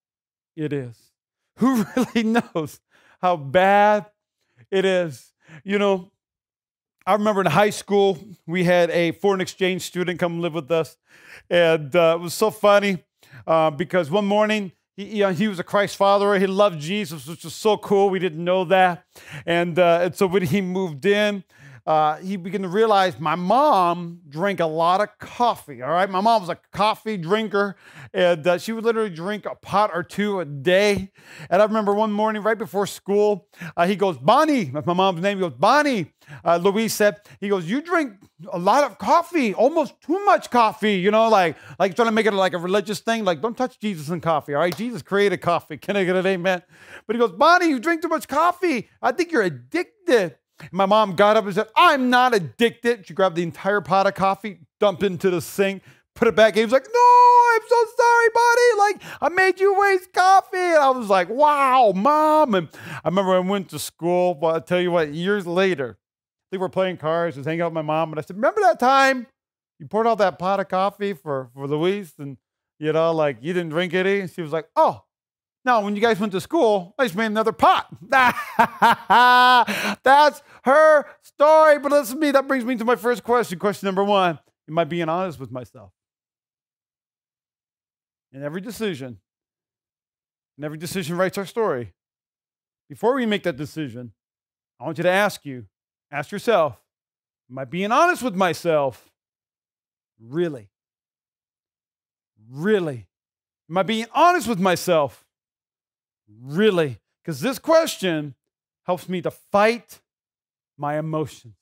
it 0.56 0.74
is. 0.74 0.98
Who 1.60 1.86
really 1.96 2.24
knows 2.24 2.80
how 3.22 3.38
bad 3.38 4.08
it 4.72 4.86
is? 4.86 5.32
You 5.64 5.80
know, 5.80 6.12
I 7.08 7.14
remember 7.14 7.42
in 7.42 7.48
high 7.48 7.70
school, 7.70 8.18
we 8.48 8.64
had 8.64 8.90
a 8.90 9.12
foreign 9.12 9.40
exchange 9.40 9.84
student 9.84 10.20
come 10.20 10.42
live 10.42 10.54
with 10.54 10.72
us. 10.72 10.98
And 11.50 11.96
uh, 11.96 12.18
it 12.20 12.24
was 12.24 12.34
so 12.34 12.50
funny 12.50 13.04
uh, 13.46 13.70
because 13.70 14.10
one 14.10 14.26
morning, 14.26 14.72
he, 14.98 15.18
you 15.18 15.24
know, 15.24 15.32
he 15.32 15.48
was 15.48 15.60
a 15.60 15.64
Christ 15.64 15.98
follower. 15.98 16.40
He 16.40 16.48
loved 16.48 16.80
Jesus, 16.80 17.28
which 17.28 17.44
was 17.44 17.54
so 17.54 17.78
cool. 17.78 18.10
We 18.10 18.20
didn't 18.20 18.44
know 18.44 18.66
that. 18.66 19.06
And, 19.46 19.78
uh, 19.78 20.00
and 20.04 20.16
so 20.16 20.26
when 20.26 20.44
he 20.44 20.62
moved 20.62 21.06
in, 21.06 21.44
uh, 21.86 22.18
he 22.18 22.36
began 22.36 22.64
to 22.64 22.68
realize 22.68 23.20
my 23.20 23.36
mom 23.36 24.20
drank 24.28 24.60
a 24.60 24.66
lot 24.66 25.02
of 25.02 25.10
coffee. 25.20 25.84
All 25.84 25.92
right, 25.92 26.10
my 26.10 26.22
mom 26.22 26.42
was 26.42 26.50
a 26.50 26.58
coffee 26.74 27.16
drinker, 27.16 27.76
and 28.14 28.46
uh, 28.48 28.58
she 28.58 28.72
would 28.72 28.84
literally 28.84 29.12
drink 29.12 29.46
a 29.46 29.54
pot 29.54 29.92
or 29.94 30.02
two 30.02 30.40
a 30.40 30.46
day. 30.46 31.12
And 31.50 31.62
I 31.62 31.66
remember 31.66 31.94
one 31.94 32.12
morning 32.12 32.42
right 32.42 32.58
before 32.58 32.88
school, 32.88 33.48
uh, 33.78 33.86
he 33.86 33.96
goes, 33.96 34.18
"Bonnie," 34.18 34.66
that's 34.66 34.88
my 34.88 34.94
mom's 34.94 35.22
name. 35.22 35.38
He 35.38 35.42
goes, 35.42 35.54
"Bonnie." 35.54 36.12
Uh, 36.44 36.58
Louise 36.58 36.94
said, 36.94 37.20
"He 37.40 37.50
goes, 37.50 37.66
you 37.66 37.82
drink 37.82 38.14
a 38.52 38.58
lot 38.58 38.84
of 38.84 38.98
coffee, 38.98 39.54
almost 39.54 39.94
too 40.02 40.24
much 40.26 40.50
coffee. 40.50 40.96
You 40.96 41.12
know, 41.12 41.30
like 41.30 41.56
like 41.78 41.96
trying 41.96 42.08
to 42.08 42.12
make 42.12 42.26
it 42.26 42.34
like 42.34 42.54
a 42.54 42.58
religious 42.58 43.00
thing. 43.00 43.24
Like 43.26 43.42
don't 43.42 43.56
touch 43.56 43.80
Jesus 43.80 44.10
and 44.10 44.24
coffee. 44.24 44.56
All 44.56 44.62
right, 44.62 44.76
Jesus 44.76 45.04
created 45.04 45.42
coffee. 45.42 45.78
Can 45.86 45.96
I 45.96 46.04
get 46.04 46.16
an 46.16 46.26
amen?" 46.26 46.64
But 47.06 47.16
he 47.16 47.20
goes, 47.20 47.32
"Bonnie, 47.34 47.70
you 47.70 47.80
drink 47.80 48.02
too 48.02 48.08
much 48.08 48.28
coffee. 48.28 48.90
I 49.02 49.12
think 49.12 49.32
you're 49.32 49.44
addicted." 49.44 50.38
My 50.72 50.86
mom 50.86 51.16
got 51.16 51.38
up 51.38 51.46
and 51.46 51.54
said, 51.54 51.68
I'm 51.76 52.10
not 52.10 52.34
addicted. 52.34 53.08
She 53.08 53.14
grabbed 53.14 53.36
the 53.36 53.44
entire 53.44 53.82
pot 53.82 54.08
of 54.08 54.14
coffee, 54.16 54.60
dumped 54.80 55.04
it 55.04 55.08
into 55.08 55.30
the 55.30 55.42
sink, 55.42 55.84
put 56.16 56.28
it 56.28 56.36
back. 56.36 56.56
He 56.56 56.64
was 56.64 56.72
like, 56.72 56.88
No, 56.94 57.54
I'm 57.56 57.62
so 57.68 57.86
sorry, 57.98 58.28
buddy. 58.34 58.78
Like, 58.80 59.04
I 59.22 59.30
made 59.30 59.60
you 59.60 59.78
waste 59.80 60.14
coffee. 60.14 60.58
And 60.58 60.78
I 60.78 60.90
was 60.92 61.10
like, 61.10 61.30
Wow, 61.30 61.92
mom. 61.96 62.56
And 62.56 62.70
I 63.04 63.10
remember 63.10 63.36
I 63.36 63.40
went 63.40 63.70
to 63.70 63.80
school, 63.80 64.34
but 64.34 64.48
I'll 64.48 64.62
tell 64.62 64.82
you 64.82 64.92
what, 64.92 65.14
years 65.14 65.46
later, 65.46 65.98
we 66.52 66.58
were 66.58 66.70
playing 66.70 66.98
cards, 66.98 67.36
I 67.36 67.40
was 67.40 67.48
hanging 67.48 67.62
out 67.62 67.72
with 67.72 67.76
my 67.76 67.82
mom, 67.82 68.12
and 68.12 68.20
I 68.20 68.22
said, 68.22 68.38
Remember 68.38 68.62
that 68.62 68.80
time 68.80 69.28
you 69.80 69.88
poured 69.88 70.08
out 70.08 70.20
that 70.20 70.40
pot 70.40 70.60
of 70.60 70.70
coffee 70.70 71.14
for, 71.14 71.50
for 71.54 71.68
Louise? 71.68 72.14
And, 72.18 72.38
you 72.80 72.94
know, 72.94 73.12
like 73.12 73.38
you 73.42 73.54
didn't 73.54 73.70
drink 73.70 73.94
any? 73.94 74.22
And 74.22 74.32
she 74.32 74.42
was 74.42 74.52
like, 74.54 74.70
Oh, 74.76 75.04
now, 75.66 75.82
when 75.82 75.96
you 75.96 76.02
guys 76.02 76.20
went 76.20 76.32
to 76.34 76.42
school, 76.42 76.94
I 77.00 77.06
just 77.06 77.16
made 77.16 77.26
another 77.26 77.52
pot. 77.52 77.88
That's 80.04 80.44
her 80.64 81.06
story. 81.24 81.80
But 81.80 81.92
listen 81.92 82.16
to 82.16 82.22
me, 82.22 82.32
that 82.32 82.48
brings 82.48 82.64
me 82.64 82.76
to 82.76 82.86
my 82.86 82.96
first 82.96 83.24
question. 83.24 83.58
Question 83.58 83.88
number 83.88 84.04
one 84.04 84.38
Am 84.70 84.78
I 84.78 84.84
being 84.84 85.10
honest 85.10 85.40
with 85.40 85.52
myself? 85.52 85.92
In 88.32 88.44
every 88.44 88.62
decision, 88.62 89.18
and 90.58 90.66
every 90.66 90.78
decision 90.78 91.18
writes 91.18 91.38
our 91.40 91.48
story. 91.48 91.94
Before 92.88 93.16
we 93.16 93.26
make 93.26 93.42
that 93.44 93.58
decision, 93.58 94.14
I 94.80 94.84
want 94.86 95.00
you 95.00 95.04
to 95.04 95.10
ask 95.10 95.46
you, 95.46 95.66
ask 96.12 96.32
yourself, 96.32 96.78
Am 97.50 97.58
I 97.58 97.66
being 97.66 97.92
honest 97.92 98.22
with 98.22 98.36
myself? 98.36 99.10
Really? 100.22 100.70
Really? 102.48 103.08
Am 103.68 103.80
I 103.80 103.84
being 103.84 104.06
honest 104.14 104.48
with 104.48 104.60
myself? 104.60 105.25
Really? 106.42 107.00
Because 107.24 107.42
this 107.42 107.60
question 107.60 108.36
helps 108.84 109.10
me 109.10 109.22
to 109.22 109.32
fight 109.32 110.00
my 110.78 110.98
emotions. 110.98 111.56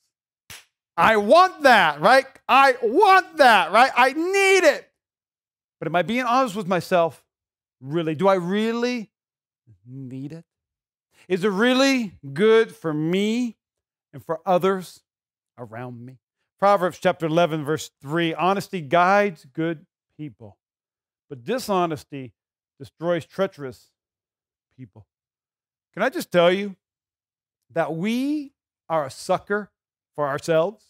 I 0.95 1.17
want 1.17 1.63
that, 1.63 2.01
right? 2.01 2.25
I 2.47 2.75
want 2.81 3.37
that, 3.37 3.71
right? 3.71 3.91
I 3.95 4.13
need 4.13 4.63
it. 4.63 4.89
But 5.79 5.87
am 5.87 5.95
I 5.95 6.01
being 6.03 6.23
honest 6.23 6.55
with 6.55 6.67
myself? 6.67 7.23
Really? 7.81 8.15
Do 8.15 8.27
I 8.27 8.35
really 8.35 9.11
need 9.85 10.31
it? 10.31 10.45
Is 11.27 11.43
it 11.43 11.49
really 11.49 12.13
good 12.33 12.75
for 12.75 12.93
me 12.93 13.57
and 14.11 14.23
for 14.23 14.39
others 14.45 15.01
around 15.57 16.05
me? 16.05 16.19
Proverbs 16.59 16.99
chapter 17.01 17.25
11, 17.25 17.65
verse 17.65 17.89
3 18.01 18.33
Honesty 18.33 18.81
guides 18.81 19.45
good 19.51 19.85
people, 20.17 20.57
but 21.29 21.43
dishonesty 21.43 22.33
destroys 22.79 23.25
treacherous 23.25 23.89
people. 24.75 25.05
Can 25.93 26.03
I 26.03 26.09
just 26.09 26.31
tell 26.31 26.51
you 26.51 26.75
that 27.71 27.95
we 27.95 28.53
are 28.89 29.05
a 29.05 29.11
sucker 29.11 29.71
for 30.15 30.27
ourselves, 30.27 30.83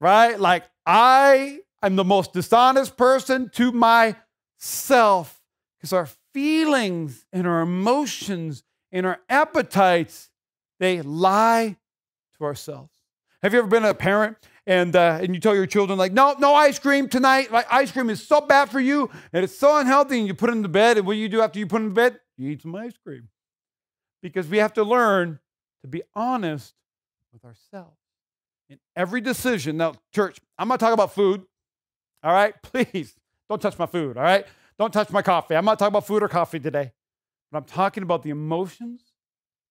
right? 0.00 0.38
Like, 0.38 0.64
I 0.86 1.60
am 1.82 1.96
the 1.96 2.04
most 2.04 2.32
dishonest 2.32 2.96
person 2.96 3.50
to 3.54 3.72
myself 3.72 5.42
because 5.78 5.92
our 5.92 6.08
feelings 6.32 7.26
and 7.32 7.46
our 7.46 7.60
emotions 7.60 8.62
and 8.90 9.06
our 9.06 9.20
appetites, 9.28 10.30
they 10.80 11.02
lie 11.02 11.76
to 12.36 12.44
ourselves. 12.44 12.92
Have 13.42 13.52
you 13.52 13.60
ever 13.60 13.68
been 13.68 13.84
a 13.84 13.94
parent 13.94 14.36
and 14.68 14.94
uh, 14.94 15.18
and 15.22 15.34
you 15.34 15.40
tell 15.40 15.54
your 15.54 15.66
children 15.66 15.98
like, 15.98 16.12
no, 16.12 16.36
no 16.38 16.54
ice 16.54 16.78
cream 16.78 17.08
tonight. 17.08 17.50
Like 17.50 17.66
ice 17.72 17.90
cream 17.90 18.10
is 18.10 18.24
so 18.24 18.42
bad 18.42 18.68
for 18.68 18.78
you 18.78 19.10
and 19.32 19.42
it's 19.42 19.58
so 19.58 19.78
unhealthy. 19.78 20.18
And 20.18 20.28
you 20.28 20.34
put 20.34 20.50
them 20.50 20.62
to 20.62 20.68
bed, 20.68 20.98
and 20.98 21.06
what 21.06 21.14
do 21.14 21.18
you 21.18 21.28
do 21.28 21.40
after 21.40 21.58
you 21.58 21.66
put 21.66 21.78
them 21.78 21.88
to 21.88 21.94
bed? 21.94 22.20
You 22.36 22.50
eat 22.50 22.62
some 22.62 22.76
ice 22.76 22.92
cream 23.02 23.28
because 24.22 24.46
we 24.46 24.58
have 24.58 24.74
to 24.74 24.84
learn 24.84 25.40
to 25.80 25.88
be 25.88 26.02
honest 26.14 26.74
with 27.32 27.44
ourselves 27.46 27.96
in 28.68 28.78
every 28.94 29.22
decision. 29.22 29.78
Now, 29.78 29.94
church, 30.14 30.38
I'm 30.58 30.68
going 30.68 30.78
to 30.78 30.84
talk 30.84 30.92
about 30.92 31.14
food. 31.14 31.44
All 32.22 32.32
right, 32.32 32.54
please 32.62 33.14
don't 33.48 33.62
touch 33.62 33.78
my 33.78 33.86
food. 33.86 34.18
All 34.18 34.22
right, 34.22 34.46
don't 34.78 34.92
touch 34.92 35.08
my 35.10 35.22
coffee. 35.22 35.56
I'm 35.56 35.64
not 35.64 35.78
talking 35.78 35.92
about 35.92 36.06
food 36.06 36.22
or 36.22 36.28
coffee 36.28 36.60
today, 36.60 36.92
but 37.50 37.58
I'm 37.58 37.64
talking 37.64 38.02
about 38.02 38.22
the 38.22 38.30
emotions 38.30 39.00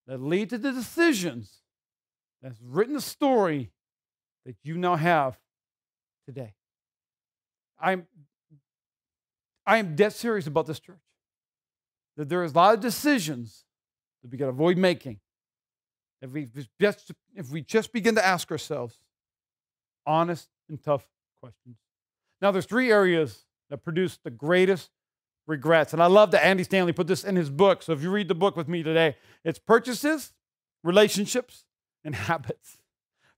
that 0.08 0.20
lead 0.20 0.50
to 0.50 0.58
the 0.58 0.72
decisions 0.72 1.60
that's 2.42 2.58
written 2.60 2.94
the 2.94 3.00
story 3.00 3.70
that 4.48 4.56
you 4.62 4.78
now 4.78 4.96
have 4.96 5.38
today. 6.24 6.54
I'm 7.78 8.06
I 9.66 9.76
am 9.76 9.94
dead 9.94 10.14
serious 10.14 10.46
about 10.46 10.66
this 10.66 10.80
church. 10.80 10.96
That 12.16 12.30
there 12.30 12.42
is 12.42 12.52
a 12.52 12.54
lot 12.54 12.72
of 12.72 12.80
decisions 12.80 13.66
that 14.22 14.32
we 14.32 14.38
got 14.38 14.46
to 14.46 14.50
avoid 14.50 14.78
making. 14.78 15.20
If 16.22 16.32
we 16.32 16.48
just 16.80 17.12
if 17.34 17.50
we 17.50 17.60
just 17.60 17.92
begin 17.92 18.14
to 18.14 18.24
ask 18.24 18.50
ourselves 18.50 18.96
honest 20.06 20.48
and 20.70 20.82
tough 20.82 21.06
questions. 21.42 21.76
Now 22.40 22.50
there's 22.50 22.64
three 22.64 22.90
areas 22.90 23.44
that 23.68 23.84
produce 23.84 24.18
the 24.24 24.30
greatest 24.30 24.88
regrets. 25.46 25.92
And 25.92 26.02
I 26.02 26.06
love 26.06 26.30
that 26.30 26.42
Andy 26.42 26.64
Stanley 26.64 26.94
put 26.94 27.06
this 27.06 27.22
in 27.22 27.36
his 27.36 27.50
book. 27.50 27.82
So 27.82 27.92
if 27.92 28.02
you 28.02 28.10
read 28.10 28.28
the 28.28 28.34
book 28.34 28.56
with 28.56 28.66
me 28.66 28.82
today, 28.82 29.16
it's 29.44 29.58
purchases, 29.58 30.32
relationships, 30.82 31.66
and 32.02 32.14
habits. 32.14 32.78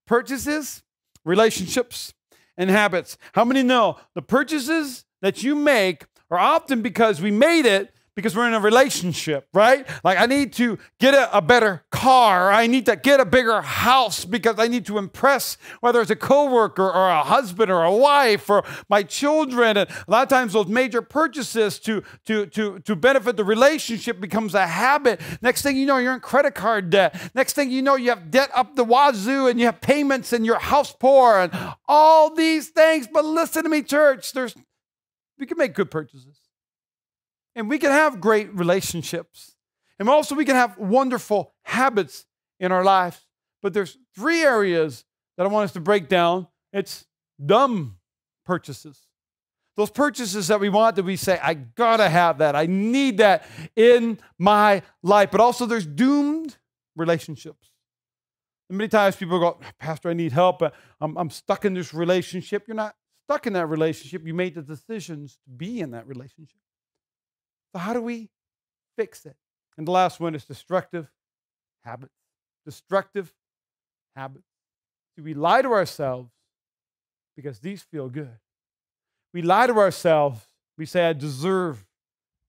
Purchases, 0.07 0.85
relationships, 1.25 2.15
and 2.57 2.71
habits. 2.71 3.17
How 3.33 3.45
many 3.45 3.63
know 3.63 3.97
the 4.15 4.23
purchases 4.23 5.05
that 5.23 5.43
you 5.43 5.55
make 5.55 6.05
are 6.31 6.39
often 6.39 6.83
because 6.83 7.21
we 7.21 7.31
made 7.31 7.65
it 7.65 7.93
because 8.21 8.37
we're 8.37 8.47
in 8.47 8.53
a 8.53 8.61
relationship, 8.61 9.49
right? 9.55 9.89
Like, 10.05 10.19
I 10.19 10.27
need 10.27 10.53
to 10.55 10.79
get 10.99 11.15
a, 11.15 11.35
a, 11.35 11.41
better 11.41 11.85
car. 11.91 12.53
I 12.53 12.67
need 12.67 12.85
to 12.85 12.97
get 12.97 13.19
a 13.19 13.25
bigger 13.25 13.63
house 13.63 14.27
because 14.27 14.59
I 14.59 14.69
need 14.69 14.85
to 14.87 14.99
impress 14.99 15.57
whether 15.81 16.03
it's 16.03 16.11
a 16.11 16.17
coworker 16.17 16.85
or 16.85 17.09
a 17.09 17.23
husband 17.23 17.71
or 17.71 17.83
a 17.83 17.93
wife 17.93 18.51
or 18.51 18.63
my 18.91 19.03
children. 19.03 19.79
And 19.79 19.89
a 19.89 20.11
lot 20.11 20.23
of 20.23 20.29
times, 20.29 20.53
those 20.53 20.67
major 20.67 21.01
purchases 21.01 21.79
to, 21.81 22.03
to, 22.27 22.45
to, 22.47 22.81
to 22.81 22.95
benefit 22.95 23.39
the 23.39 23.45
relationship 23.45 24.21
becomes 24.21 24.55
a 24.55 24.67
habit. 24.67 25.21
Next 25.41 25.63
thing 25.63 25.79
you 25.79 25.87
know, 25.87 25.97
you're 25.97 26.15
in 26.15 26.21
credit 26.21 26.55
card 26.55 26.91
debt. 26.91 27.19
Next 27.35 27.55
thing 27.55 27.71
you 27.71 27.81
know, 27.81 27.97
you 27.97 28.11
have 28.11 28.31
debt 28.31 28.51
up 28.55 28.77
the 28.77 28.85
wazoo 28.85 29.47
and 29.47 29.59
you 29.59 29.65
have 29.65 29.81
payments 29.81 30.35
and 30.35 30.45
you're 30.45 30.59
house 30.59 30.93
poor 30.93 31.39
and 31.39 31.75
all 31.89 32.35
these 32.35 32.69
things. 32.69 33.09
But 33.11 33.25
listen 33.25 33.63
to 33.63 33.71
me, 33.71 33.83
church, 33.83 34.33
there's, 34.33 34.55
we 35.39 35.47
can 35.47 35.57
make 35.57 35.73
good 35.73 35.91
purchases. 35.91 36.40
And 37.55 37.69
we 37.69 37.79
can 37.79 37.91
have 37.91 38.21
great 38.21 38.53
relationships. 38.55 39.57
And 39.99 40.09
also, 40.09 40.35
we 40.35 40.45
can 40.45 40.57
have 40.57 40.79
wonderful 40.79 41.53
habits 41.63 42.27
in 42.59 42.73
our 42.73 42.85
lives. 42.85 43.27
But 43.63 43.75
there's 43.75 43.99
three 44.15 44.43
areas 44.43 45.05
that 45.37 45.45
I 45.45 45.49
want 45.49 45.65
us 45.65 45.73
to 45.73 45.81
break 45.81 46.09
down. 46.09 46.47
It's 46.73 47.07
dumb 47.45 47.99
purchases. 48.45 49.07
Those 49.77 49.91
purchases 49.91 50.49
that 50.49 50.61
we 50.61 50.69
want 50.69 50.97
that 50.97 51.05
we 51.05 51.17
say, 51.17 51.39
I 51.43 51.55
gotta 51.55 52.09
have 52.09 52.39
that. 52.39 52.57
I 52.57 52.67
need 52.67 53.19
that 53.19 53.47
in 53.77 54.19
my 54.39 54.83
life. 55.03 55.31
But 55.31 55.41
also, 55.41 55.67
there's 55.67 55.87
doomed 55.87 56.57
relationships. 56.97 57.71
Many 58.69 58.89
times 58.89 59.17
people 59.17 59.39
go, 59.41 59.59
Pastor, 59.79 60.11
I 60.11 60.13
need 60.13 60.33
help. 60.33 60.63
I'm, 61.01 61.17
I'm 61.17 61.31
stuck 61.31 61.65
in 61.65 61.75
this 61.75 61.93
relationship. 61.93 62.65
You're 62.69 62.77
not 62.77 62.95
stuck 63.27 63.47
in 63.47 63.53
that 63.55 63.67
relationship. 63.67 64.25
You 64.25 64.35
made 64.35 64.55
the 64.55 64.63
decisions 64.63 65.39
to 65.45 65.51
be 65.51 65.81
in 65.81 65.91
that 65.91 66.07
relationship. 66.07 66.61
So, 67.73 67.79
how 67.79 67.93
do 67.93 68.01
we 68.01 68.29
fix 68.97 69.27
it? 69.27 69.37
And 69.79 69.87
the 69.87 69.93
last 69.93 70.21
one 70.21 70.35
is 70.35 70.45
destructive 70.45 71.11
habits. 71.85 72.13
Destructive 72.65 73.33
habits. 74.15 74.45
See, 75.17 75.23
we 75.23 75.35
lie 75.35 75.63
to 75.63 75.69
ourselves 75.69 76.31
because 77.37 77.61
these 77.61 77.83
feel 77.83 78.09
good. 78.09 78.39
We 79.33 79.43
lie 79.43 79.67
to 79.67 79.75
ourselves. 79.75 80.41
We 80.77 80.87
say, 80.87 81.09
I 81.09 81.13
deserve 81.13 81.85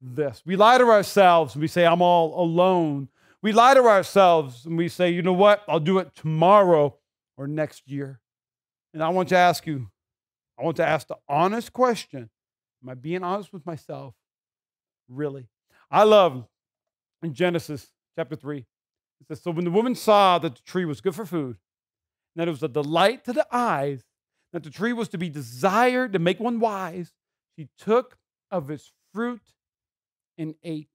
this. 0.02 0.42
We 0.46 0.56
lie 0.56 0.78
to 0.78 0.86
ourselves 0.86 1.56
and 1.56 1.62
we 1.62 1.68
say, 1.68 1.86
I'm 1.86 2.02
all 2.02 2.44
alone. 2.44 3.10
We 3.42 3.54
lie 3.54 3.74
to 3.74 3.84
ourselves 3.84 4.66
and 4.66 4.78
we 4.78 4.90
say, 4.90 5.12
you 5.12 5.22
know 5.22 5.34
what? 5.34 5.64
I'll 5.68 5.80
do 5.80 6.00
it 6.00 6.14
tomorrow 6.16 6.98
or 7.38 7.48
next 7.48 7.88
year. 7.88 8.20
And 8.94 9.04
I 9.04 9.10
want 9.10 9.30
to 9.30 9.38
ask 9.38 9.66
you, 9.66 9.90
I 10.60 10.64
want 10.64 10.78
to 10.78 10.88
ask 10.88 11.08
the 11.08 11.18
honest 11.28 11.72
question 11.74 12.30
Am 12.84 12.90
I 12.90 12.96
being 12.96 13.24
honest 13.24 13.54
with 13.54 13.66
myself? 13.66 14.16
Really. 15.12 15.48
I 15.90 16.04
love 16.04 16.46
in 17.22 17.34
Genesis 17.34 17.92
chapter 18.16 18.36
3, 18.36 18.60
it 18.60 19.28
says, 19.28 19.42
So 19.42 19.52
when 19.52 19.66
the 19.66 19.72
woman 19.72 19.96
saw 19.96 20.40
that 20.40 20.56
the 20.56 20.62
tree 20.62 20.86
was 20.86 21.02
good 21.02 21.16
for 21.16 21.26
food, 21.26 21.58
and 22.36 22.42
that 22.42 22.48
it 22.48 22.52
was 22.52 22.64
a 22.64 22.68
delight 22.68 23.26
to 23.26 23.34
the 23.34 23.46
eyes, 23.52 24.04
that 24.54 24.64
the 24.64 24.70
tree 24.70 24.94
was 24.94 25.10
to 25.10 25.18
be 25.18 25.30
desired 25.30 26.14
to 26.14 26.20
make 26.20 26.40
one 26.40 26.60
wise, 26.60 27.12
she 27.58 27.70
took 27.78 28.18
of 28.50 28.70
its 28.70 28.92
fruit 29.14 29.42
and 30.38 30.56
ate. 30.64 30.90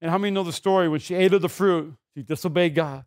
And 0.00 0.10
how 0.10 0.18
many 0.18 0.32
know 0.32 0.42
the 0.42 0.52
story? 0.52 0.88
When 0.88 1.00
she 1.00 1.14
ate 1.14 1.32
of 1.32 1.42
the 1.42 1.48
fruit, 1.48 1.94
she 2.14 2.22
disobeyed 2.22 2.74
God. 2.74 3.04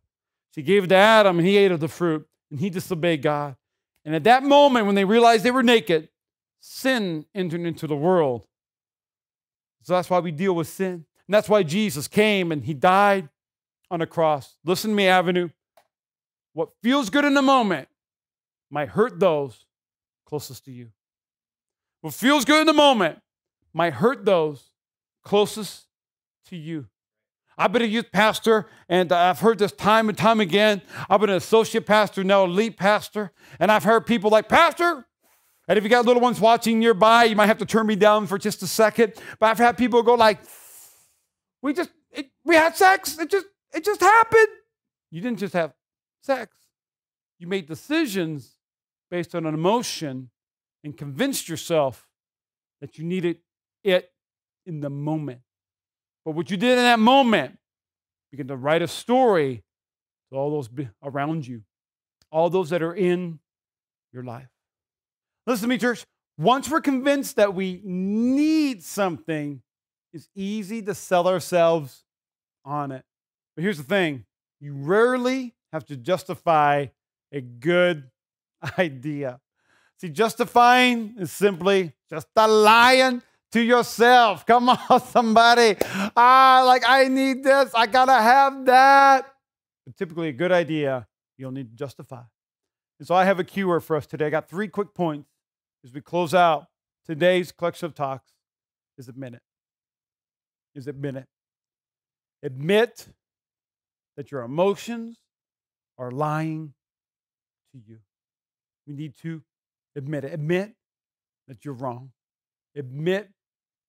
She 0.56 0.62
gave 0.62 0.86
it 0.86 0.88
to 0.88 0.96
Adam, 0.96 1.38
and 1.38 1.48
he 1.48 1.58
ate 1.58 1.72
of 1.72 1.80
the 1.80 1.88
fruit, 1.88 2.28
and 2.50 2.60
he 2.60 2.70
disobeyed 2.70 3.22
God. 3.22 3.56
And 4.04 4.16
at 4.16 4.24
that 4.24 4.44
moment, 4.44 4.88
when 4.88 4.96
they 4.96 5.06
realized 5.06 5.44
they 5.44 5.52
were 5.52 5.64
naked, 5.64 6.10
sin 6.60 7.26
entered 7.36 7.62
into 7.62 7.86
the 7.86 7.96
world. 7.96 8.48
So 9.84 9.94
that's 9.94 10.10
why 10.10 10.20
we 10.20 10.32
deal 10.32 10.54
with 10.54 10.68
sin. 10.68 11.06
And 11.28 11.34
that's 11.34 11.50
why 11.50 11.64
Jesus 11.64 12.08
came 12.08 12.52
and 12.52 12.64
he 12.64 12.74
died 12.74 13.30
on 13.92 14.02
a 14.02 14.08
cross. 14.08 14.56
Listen 14.66 14.92
to 14.92 14.96
me, 14.96 15.08
Avenue. 15.08 15.50
What 16.54 16.70
feels 16.82 17.10
good 17.10 17.26
in 17.26 17.34
the 17.34 17.42
moment 17.42 17.88
might 18.70 18.90
hurt 18.90 19.20
those 19.20 19.66
closest 20.26 20.66
to 20.66 20.72
you. 20.72 20.90
What 22.02 22.14
feels 22.14 22.46
good 22.46 22.62
in 22.62 22.68
the 22.68 22.74
moment 22.74 23.20
might 23.74 23.94
hurt 23.94 24.26
those 24.26 24.72
closest 25.24 25.86
to 26.48 26.56
you. 26.56 26.88
I've 27.58 27.74
been 27.74 27.82
a 27.82 27.86
youth 27.86 28.12
pastor, 28.14 28.68
and 28.88 29.12
I've 29.12 29.42
heard 29.42 29.60
this 29.60 29.74
time 29.74 30.08
and 30.08 30.18
time 30.18 30.40
again. 30.40 30.82
I've 31.10 31.20
been 31.20 31.30
an 31.30 31.36
associate 31.36 31.86
pastor, 31.86 32.24
now 32.24 32.46
a 32.46 32.48
lead 32.48 32.78
pastor, 32.78 33.34
and 33.60 33.70
I've 33.70 33.84
heard 33.84 34.06
people 34.06 34.30
like, 34.30 34.48
Pastor, 34.48 35.06
and 35.70 35.78
if 35.78 35.84
you 35.84 35.90
got 35.90 36.04
little 36.04 36.22
ones 36.22 36.42
watching 36.42 36.80
nearby, 36.80 37.26
you 37.26 37.36
might 37.36 37.46
have 37.46 37.60
to 37.60 37.66
turn 37.66 37.86
me 37.86 37.96
down 37.96 38.26
for 38.26 38.40
just 38.40 38.64
a 38.64 38.68
second. 38.68 39.14
But 39.40 39.52
I've 39.52 39.60
had 39.60 39.78
people 39.78 40.02
go 40.02 40.16
like, 40.16 40.40
"We 41.62 41.74
just 41.74 41.92
it, 42.12 42.32
we 42.44 42.56
had 42.56 42.76
sex. 42.76 43.20
It 43.20 43.30
just 43.30 43.46
it 43.72 43.86
just 43.86 44.02
happened." 44.02 44.48
You 45.12 45.22
didn't 45.22 45.38
just 45.38 45.54
have 45.54 45.74
sex. 46.24 46.58
You 47.38 47.48
made 47.48 47.68
decisions 47.68 48.58
based 49.12 49.36
on 49.36 49.46
an 49.46 49.54
emotion 49.54 50.32
and 50.84 50.98
convinced 50.98 51.48
yourself 51.48 52.08
that 52.82 52.98
you 52.98 53.06
needed 53.06 53.38
it 53.84 54.12
in 54.66 54.80
the 54.82 54.90
moment. 54.90 55.42
But 56.26 56.32
what 56.32 56.50
you 56.50 56.58
did 56.58 56.78
in 56.78 56.84
that 56.84 57.00
moment, 57.00 57.60
begin 58.32 58.48
to 58.48 58.56
write 58.56 58.82
a 58.82 58.88
story 58.88 59.64
to 60.32 60.38
all 60.38 60.50
those 60.50 60.70
around 61.04 61.46
you, 61.46 61.62
all 62.32 62.50
those 62.50 62.72
that 62.72 62.82
are 62.82 62.94
in 62.94 63.40
your 64.12 64.24
life. 64.24 64.50
Listen 65.50 65.64
to 65.64 65.70
me, 65.70 65.80
church. 65.80 66.06
Once 66.38 66.70
we're 66.70 66.80
convinced 66.80 67.38
that 67.38 67.56
we 67.56 67.82
need 67.84 68.84
something, 68.84 69.64
it's 70.14 70.30
easy 70.36 70.80
to 70.84 70.94
sell 70.94 71.28
ourselves 71.28 72.04
on 72.64 72.92
it. 72.92 73.04
But 73.56 73.64
here's 73.64 73.80
the 73.80 73.84
thing 73.84 74.26
you 74.62 74.76
rarely 74.76 75.56
have 75.74 75.88
to 75.88 75.98
justify 75.98 76.86
a 77.32 77.42
good 77.42 78.12
idea. 78.78 79.40
See, 80.00 80.10
justifying 80.10 81.16
is 81.18 81.32
simply 81.32 81.94
just 82.12 82.28
a 82.36 82.48
lying 82.48 83.24
to 83.52 83.60
yourself. 83.60 84.46
Come 84.46 84.70
on, 84.90 85.02
somebody. 85.02 85.78
Ah, 86.16 86.62
like 86.64 86.84
I 86.86 87.08
need 87.08 87.44
this, 87.44 87.72
I 87.74 87.88
gotta 87.88 88.14
have 88.14 88.66
that. 88.68 89.34
But 89.84 89.98
typically, 89.98 90.28
a 90.28 90.34
good 90.34 90.52
idea, 90.52 91.08
you'll 91.40 91.54
need 91.54 91.72
to 91.72 91.76
justify. 91.76 92.22
And 93.00 93.08
so 93.08 93.16
I 93.16 93.26
have 93.26 93.40
a 93.40 93.44
cure 93.44 93.80
for 93.80 93.96
us 93.96 94.06
today. 94.06 94.28
I 94.28 94.30
got 94.30 94.48
three 94.48 94.68
quick 94.68 94.94
points 94.94 95.29
as 95.84 95.94
we 95.94 96.02
close 96.02 96.34
out 96.34 96.66
today's 97.06 97.52
collection 97.52 97.86
of 97.86 97.96
talks 97.96 98.32
is 98.98 99.08
admit 99.08 99.34
it. 99.34 99.42
Is 100.76 100.88
admit 100.88 101.16
it. 101.16 101.26
Admit 102.44 103.08
that 104.18 104.32
your 104.32 104.42
emotions 104.42 105.18
are 105.98 106.12
lying 106.12 106.74
to 107.74 107.80
you. 107.86 107.98
We 108.88 108.94
need 108.94 109.16
to 109.22 109.42
admit 109.96 110.24
it. 110.24 110.34
Admit 110.34 110.74
that 111.48 111.66
you're 111.66 111.74
wrong. 111.74 112.12
Admit 112.76 113.30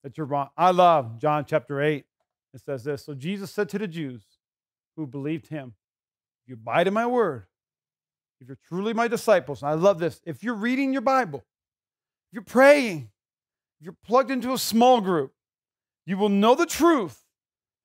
that 0.02 0.16
you're 0.16 0.26
wrong. 0.26 0.48
I 0.56 0.70
love 0.70 1.18
John 1.18 1.44
chapter 1.44 1.80
8. 1.80 2.04
It 2.52 2.60
says 2.64 2.84
this 2.84 3.04
So 3.04 3.14
Jesus 3.14 3.50
said 3.50 3.68
to 3.70 3.78
the 3.78 3.88
Jews 3.88 4.24
who 4.96 5.06
believed 5.06 5.48
him, 5.48 5.74
you 6.46 6.54
abide 6.54 6.88
in 6.88 6.94
my 6.94 7.06
word, 7.06 7.46
if 8.40 8.48
you're 8.48 8.58
truly 8.68 8.92
my 8.92 9.06
disciples, 9.06 9.62
and 9.62 9.70
I 9.70 9.74
love 9.74 9.98
this, 9.98 10.20
if 10.24 10.42
you're 10.42 10.54
reading 10.54 10.92
your 10.92 11.02
Bible, 11.02 11.44
you're 12.32 12.42
praying, 12.42 13.10
you're 13.80 13.96
plugged 14.04 14.30
into 14.30 14.52
a 14.52 14.58
small 14.58 15.00
group, 15.00 15.32
you 16.06 16.16
will 16.16 16.28
know 16.28 16.54
the 16.54 16.66
truth, 16.66 17.24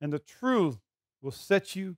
and 0.02 0.12
the 0.12 0.20
truth 0.20 0.78
will 1.22 1.32
set 1.32 1.76
you 1.76 1.98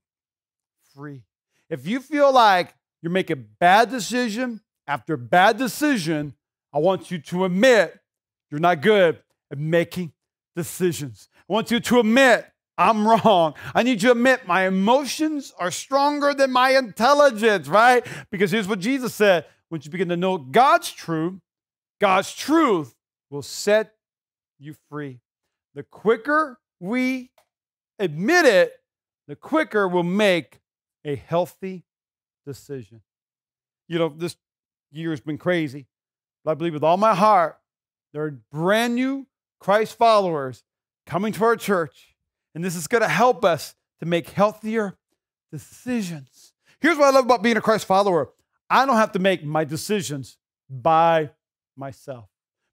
free. 0.96 1.24
If 1.70 1.86
you 1.86 2.00
feel 2.00 2.32
like 2.32 2.74
you're 3.02 3.12
making 3.12 3.48
bad 3.60 3.90
decision 3.90 4.62
after 4.88 5.18
bad 5.18 5.58
decision, 5.58 6.34
I 6.74 6.80
want 6.80 7.12
you 7.12 7.20
to 7.20 7.46
admit 7.46 7.98
you're 8.50 8.60
not 8.60 8.82
good 8.82 9.20
at 9.52 9.58
making 9.58 10.14
decisions. 10.56 11.30
I 11.50 11.54
want 11.54 11.72
you 11.72 11.80
to 11.80 12.00
admit 12.00 12.46
I'm 12.78 13.08
wrong. 13.08 13.56
I 13.74 13.84
need 13.84 14.02
you 14.04 14.10
to 14.10 14.12
admit 14.12 14.48
my 14.48 14.68
emotions 14.68 15.54
are 15.60 15.72
stronger 15.72 16.34
than 16.34 16.52
my 16.52 16.78
intelligence, 16.78 17.68
right? 17.68 18.06
Because 18.32 18.52
here's 18.52 18.68
what 18.68 18.80
Jesus 18.80 19.16
said 19.16 19.46
once 19.70 19.86
you 19.86 19.92
begin 19.92 20.10
to 20.10 20.18
know 20.18 20.38
God's 20.38 20.92
truth, 20.92 21.40
God's 22.00 22.34
truth 22.34 22.96
will 23.30 23.42
set 23.42 23.94
you 24.60 24.76
free. 24.90 25.20
The 25.74 25.84
quicker 25.84 26.60
we 26.80 27.32
admit 28.00 28.46
it, 28.46 28.74
the 29.28 29.36
quicker 29.36 29.88
we'll 29.88 30.04
make 30.04 30.60
a 31.04 31.16
healthy 31.16 31.84
decision. 32.46 33.02
You 33.88 34.00
know, 34.00 34.10
this 34.10 34.36
year 34.92 35.12
has 35.12 35.22
been 35.22 35.38
crazy, 35.38 35.88
but 36.44 36.52
I 36.52 36.54
believe 36.56 36.74
with 36.74 36.84
all 36.84 36.98
my 36.98 37.16
heart, 37.16 37.58
there 38.14 38.24
are 38.24 38.40
brand 38.52 38.96
new 38.96 39.28
Christ 39.60 39.98
followers 39.98 40.64
coming 41.06 41.34
to 41.34 41.44
our 41.44 41.56
church 41.56 42.16
and 42.58 42.66
this 42.66 42.76
is 42.76 42.88
going 42.88 43.04
to 43.04 43.08
help 43.08 43.46
us 43.46 43.76
to 44.00 44.08
make 44.08 44.30
healthier 44.30 44.98
decisions. 45.52 46.54
Here's 46.80 46.98
what 46.98 47.06
I 47.06 47.12
love 47.12 47.26
about 47.26 47.44
being 47.44 47.56
a 47.56 47.62
Christ 47.62 47.86
follower 47.86 48.32
I 48.68 48.88
don't 48.88 48.96
have 48.96 49.12
to 49.12 49.20
make 49.20 49.44
my 49.44 49.64
decisions 49.64 50.38
by 50.68 51.30
myself. 51.78 52.26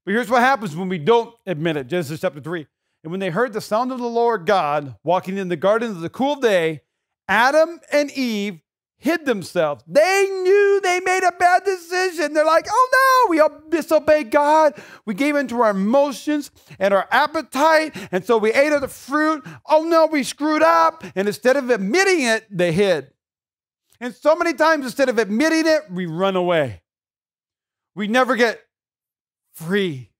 But 0.05 0.13
here's 0.13 0.29
what 0.29 0.41
happens 0.41 0.75
when 0.75 0.89
we 0.89 0.99
don't 0.99 1.33
admit 1.45 1.77
it 1.77 1.87
Genesis 1.87 2.21
chapter 2.21 2.39
3. 2.39 2.67
And 3.03 3.11
when 3.11 3.19
they 3.19 3.29
heard 3.29 3.53
the 3.53 3.61
sound 3.61 3.91
of 3.91 3.99
the 3.99 4.07
Lord 4.07 4.45
God 4.45 4.95
walking 5.03 5.37
in 5.37 5.47
the 5.47 5.55
garden 5.55 5.91
of 5.91 6.01
the 6.01 6.09
cool 6.09 6.35
day, 6.37 6.81
Adam 7.27 7.79
and 7.91 8.11
Eve 8.11 8.61
hid 8.97 9.25
themselves. 9.25 9.83
They 9.87 10.27
knew 10.29 10.79
they 10.81 10.99
made 10.99 11.23
a 11.23 11.31
bad 11.33 11.63
decision. 11.63 12.33
They're 12.33 12.45
like, 12.45 12.65
oh 12.69 13.27
no, 13.29 13.29
we 13.29 13.69
disobeyed 13.69 14.31
God. 14.31 14.73
We 15.05 15.13
gave 15.13 15.35
into 15.35 15.61
our 15.61 15.71
emotions 15.71 16.49
and 16.79 16.93
our 16.93 17.07
appetite. 17.11 17.95
And 18.11 18.25
so 18.25 18.37
we 18.37 18.51
ate 18.51 18.71
of 18.71 18.81
the 18.81 18.87
fruit. 18.87 19.45
Oh 19.67 19.83
no, 19.83 20.07
we 20.07 20.23
screwed 20.23 20.63
up. 20.63 21.03
And 21.15 21.27
instead 21.27 21.57
of 21.57 21.69
admitting 21.69 22.21
it, 22.23 22.45
they 22.49 22.71
hid. 22.71 23.11
And 23.99 24.13
so 24.13 24.35
many 24.35 24.53
times, 24.53 24.85
instead 24.85 25.09
of 25.09 25.19
admitting 25.19 25.67
it, 25.67 25.83
we 25.91 26.05
run 26.05 26.35
away. 26.35 26.81
We 27.95 28.07
never 28.07 28.35
get 28.35 28.59
free. 29.55 30.11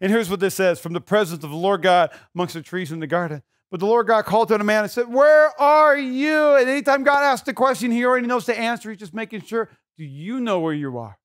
And 0.00 0.10
here's 0.10 0.30
what 0.30 0.40
this 0.40 0.54
says 0.54 0.80
from 0.80 0.92
the 0.92 1.00
presence 1.00 1.44
of 1.44 1.50
the 1.50 1.56
Lord 1.56 1.82
God 1.82 2.10
amongst 2.34 2.54
the 2.54 2.62
trees 2.62 2.92
in 2.92 3.00
the 3.00 3.06
garden. 3.06 3.42
But 3.70 3.80
the 3.80 3.86
Lord 3.86 4.08
God 4.08 4.24
called 4.24 4.48
to 4.48 4.58
the 4.58 4.64
man 4.64 4.82
and 4.82 4.90
said, 4.90 5.08
Where 5.12 5.48
are 5.60 5.96
you? 5.96 6.56
And 6.56 6.68
anytime 6.68 7.04
God 7.04 7.22
asks 7.22 7.46
a 7.48 7.54
question, 7.54 7.92
he 7.92 8.04
already 8.04 8.26
knows 8.26 8.46
the 8.46 8.58
answer. 8.58 8.90
He's 8.90 8.98
just 8.98 9.14
making 9.14 9.42
sure, 9.42 9.68
Do 9.96 10.04
you 10.04 10.40
know 10.40 10.60
where 10.60 10.74
you 10.74 10.98
are? 10.98 11.18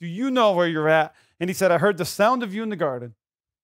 Do 0.00 0.06
you 0.06 0.30
know 0.30 0.52
where 0.52 0.66
you're 0.66 0.88
at? 0.88 1.14
And 1.40 1.50
he 1.50 1.54
said, 1.54 1.70
I 1.70 1.78
heard 1.78 1.98
the 1.98 2.04
sound 2.04 2.42
of 2.42 2.54
you 2.54 2.62
in 2.62 2.68
the 2.68 2.76
garden, 2.76 3.14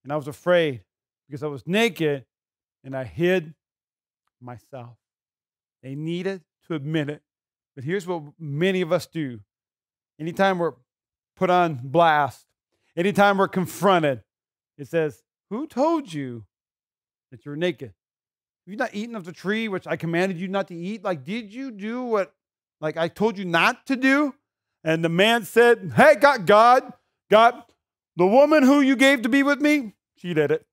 and 0.05 0.13
I 0.13 0.17
was 0.17 0.29
afraid 0.29 0.83
because 1.29 1.43
I 1.43 1.47
was 1.47 1.67
naked 1.67 2.25
and 2.85 2.97
I 2.97 3.05
hid 3.05 3.55
myself. 4.41 4.97
They 5.83 5.95
needed 5.95 6.43
to 6.67 6.75
admit 6.75 7.09
it. 7.09 7.23
But 7.75 7.85
here's 7.85 8.07
what 8.07 8.23
many 8.39 8.81
of 8.81 8.93
us 8.93 9.07
do 9.07 9.41
anytime 10.19 10.59
we're 10.59 10.75
put 11.37 11.49
on 11.49 11.81
blast, 11.83 12.45
anytime 13.01 13.39
we're 13.39 13.49
confronted, 13.49 14.23
it 14.77 14.87
says, 14.87 15.23
Who 15.49 15.67
told 15.67 16.13
you 16.13 16.45
that 17.31 17.45
you're 17.45 17.57
naked? 17.57 17.89
Have 18.67 18.73
you 18.73 18.77
not 18.77 18.95
eaten 18.95 19.17
of 19.17 19.25
the 19.25 19.33
tree 19.33 19.69
which 19.69 19.87
I 19.87 19.97
commanded 19.97 20.39
you 20.39 20.47
not 20.47 20.69
to 20.69 20.75
eat? 20.75 21.03
Like, 21.03 21.25
did 21.25 21.53
you 21.53 21.71
do 21.71 22.03
what 22.03 22.35
like 22.81 22.97
I 22.97 23.09
told 23.09 23.39
you 23.39 23.45
not 23.45 23.87
to 23.87 23.97
do? 23.97 24.35
And 24.85 25.05
the 25.05 25.09
man 25.09 25.45
said, 25.45 25.93
Hey, 25.97 26.15
God, 26.21 26.47
God, 26.47 26.93
God, 27.31 27.63
the 28.17 28.27
woman 28.27 28.63
who 28.63 28.81
you 28.81 28.97
gave 28.97 29.23
to 29.23 29.29
be 29.29 29.43
with 29.43 29.61
me, 29.61 29.95
she 30.17 30.35
did 30.35 30.51
it. 30.51 30.67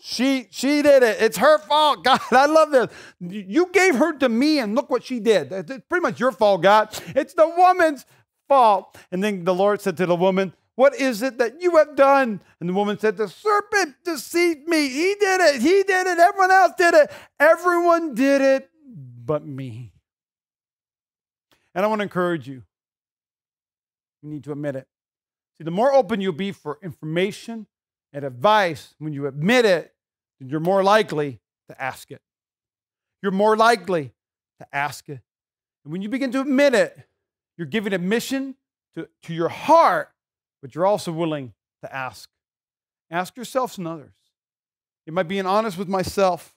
She 0.00 0.46
she 0.50 0.80
did 0.80 1.02
it. 1.02 1.20
It's 1.20 1.36
her 1.36 1.58
fault. 1.58 2.04
God, 2.04 2.20
I 2.30 2.46
love 2.46 2.70
this. 2.70 2.88
You 3.20 3.68
gave 3.72 3.96
her 3.96 4.16
to 4.18 4.28
me, 4.28 4.58
and 4.58 4.74
look 4.74 4.88
what 4.88 5.04
she 5.04 5.20
did. 5.20 5.52
It's 5.52 5.84
pretty 5.88 6.02
much 6.02 6.18
your 6.18 6.32
fault, 6.32 6.62
God. 6.62 6.88
It's 7.14 7.34
the 7.34 7.48
woman's 7.48 8.06
fault. 8.48 8.96
And 9.12 9.22
then 9.22 9.44
the 9.44 9.54
Lord 9.54 9.80
said 9.80 9.96
to 9.98 10.06
the 10.06 10.16
woman, 10.16 10.54
what 10.78 10.94
is 10.94 11.22
it 11.22 11.38
that 11.38 11.60
you 11.60 11.76
have 11.76 11.96
done? 11.96 12.40
And 12.60 12.68
the 12.68 12.72
woman 12.72 13.00
said, 13.00 13.16
The 13.16 13.26
serpent 13.26 13.96
deceived 14.04 14.68
me. 14.68 14.88
He 14.88 15.16
did 15.18 15.40
it. 15.40 15.60
He 15.60 15.82
did 15.82 16.06
it. 16.06 16.20
Everyone 16.20 16.52
else 16.52 16.70
did 16.78 16.94
it. 16.94 17.10
Everyone 17.40 18.14
did 18.14 18.40
it 18.40 18.70
but 19.24 19.44
me. 19.44 19.92
And 21.74 21.84
I 21.84 21.88
want 21.88 21.98
to 21.98 22.04
encourage 22.04 22.46
you. 22.46 22.62
You 24.22 24.30
need 24.30 24.44
to 24.44 24.52
admit 24.52 24.76
it. 24.76 24.86
See, 25.56 25.64
the 25.64 25.72
more 25.72 25.92
open 25.92 26.20
you'll 26.20 26.32
be 26.32 26.52
for 26.52 26.78
information 26.80 27.66
and 28.12 28.22
advice 28.22 28.94
when 28.98 29.12
you 29.12 29.26
admit 29.26 29.64
it, 29.64 29.92
you're 30.38 30.60
more 30.60 30.84
likely 30.84 31.40
to 31.68 31.82
ask 31.82 32.12
it. 32.12 32.22
You're 33.20 33.32
more 33.32 33.56
likely 33.56 34.12
to 34.60 34.66
ask 34.72 35.08
it. 35.08 35.22
And 35.82 35.92
when 35.92 36.02
you 36.02 36.08
begin 36.08 36.30
to 36.30 36.40
admit 36.40 36.74
it, 36.74 36.96
you're 37.56 37.66
giving 37.66 37.92
admission 37.92 38.54
to, 38.94 39.08
to 39.24 39.34
your 39.34 39.48
heart 39.48 40.12
but 40.62 40.74
you're 40.74 40.86
also 40.86 41.12
willing 41.12 41.52
to 41.82 41.94
ask. 41.94 42.28
Ask 43.10 43.36
yourselves 43.36 43.78
and 43.78 43.86
others. 43.86 44.12
Am 45.06 45.16
I 45.16 45.22
being 45.22 45.46
honest 45.46 45.78
with 45.78 45.88
myself? 45.88 46.54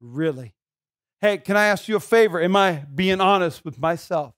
Really? 0.00 0.54
Hey, 1.20 1.38
can 1.38 1.56
I 1.56 1.66
ask 1.66 1.88
you 1.88 1.96
a 1.96 2.00
favor? 2.00 2.40
Am 2.40 2.54
I 2.54 2.84
being 2.94 3.20
honest 3.20 3.64
with 3.64 3.78
myself? 3.78 4.34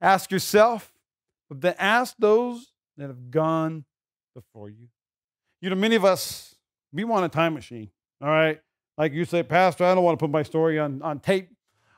Ask 0.00 0.30
yourself, 0.30 0.92
but 1.48 1.60
then 1.60 1.74
ask 1.78 2.14
those 2.18 2.72
that 2.96 3.06
have 3.06 3.30
gone 3.30 3.84
before 4.34 4.68
you. 4.68 4.88
You 5.60 5.70
know, 5.70 5.76
many 5.76 5.96
of 5.96 6.04
us, 6.04 6.54
we 6.92 7.04
want 7.04 7.24
a 7.24 7.28
time 7.28 7.54
machine, 7.54 7.90
all 8.20 8.28
right? 8.28 8.60
Like 8.96 9.12
you 9.12 9.24
say, 9.24 9.42
Pastor, 9.42 9.84
I 9.84 9.94
don't 9.94 10.04
want 10.04 10.18
to 10.18 10.22
put 10.22 10.30
my 10.30 10.42
story 10.42 10.78
on, 10.78 11.02
on 11.02 11.20
tape. 11.20 11.50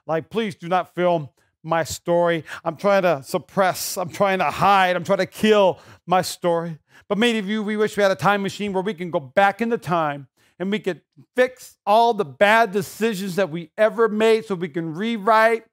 Like, 0.07 0.31
please 0.31 0.55
do 0.55 0.69
not 0.69 0.95
film 0.95 1.29
my 1.63 1.85
story. 1.85 2.45
I'm 2.65 2.77
trying 2.77 3.03
to 3.03 3.23
suppress, 3.23 3.97
I'm 3.97 4.09
trying 4.09 4.39
to 4.39 4.51
hide, 4.51 4.97
I'm 4.97 5.05
trying 5.05 5.19
to 5.19 5.27
kill 5.27 5.79
my 6.07 6.23
story. 6.23 6.79
But 7.09 7.19
many 7.19 7.39
of 7.39 7.49
you, 7.49 7.63
we 7.63 7.77
wish 7.77 7.97
we 7.97 8.03
had 8.03 8.13
a 8.13 8.17
time 8.17 8.43
machine 8.43 8.73
where 8.73 8.83
we 8.83 8.95
can 8.95 9.11
go 9.11 9.21
back 9.21 9.61
into 9.61 9.79
time 9.79 10.29
and 10.59 10.71
we 10.71 10.79
could 10.79 11.01
fix 11.35 11.77
all 11.87 12.15
the 12.15 12.25
bad 12.25 12.73
decisions 12.73 13.37
that 13.37 13.51
we 13.51 13.71
ever 13.77 14.09
made 14.09 14.45
so 14.45 14.55
we 14.55 14.69
can 14.69 14.95
rewrite 14.95 15.65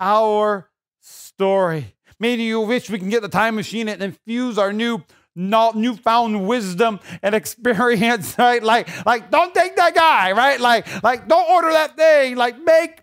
our 0.00 0.68
story. 1.00 1.94
Many 2.18 2.34
of 2.34 2.40
you 2.40 2.60
wish 2.60 2.90
we 2.90 2.98
can 2.98 3.08
get 3.08 3.22
the 3.22 3.28
time 3.28 3.54
machine 3.54 3.88
and 3.88 4.02
infuse 4.02 4.58
our 4.58 4.72
new 4.72 5.02
newfound 5.34 6.46
wisdom 6.46 7.00
and 7.22 7.34
experience, 7.34 8.36
right? 8.38 8.62
Like, 8.62 9.06
like, 9.06 9.30
don't 9.30 9.54
take 9.54 9.76
that 9.76 9.94
guy, 9.94 10.32
right? 10.32 10.60
Like, 10.60 11.02
like, 11.02 11.26
don't 11.26 11.50
order 11.50 11.72
that 11.72 11.96
thing. 11.96 12.36
Like, 12.36 12.62
make 12.62 13.02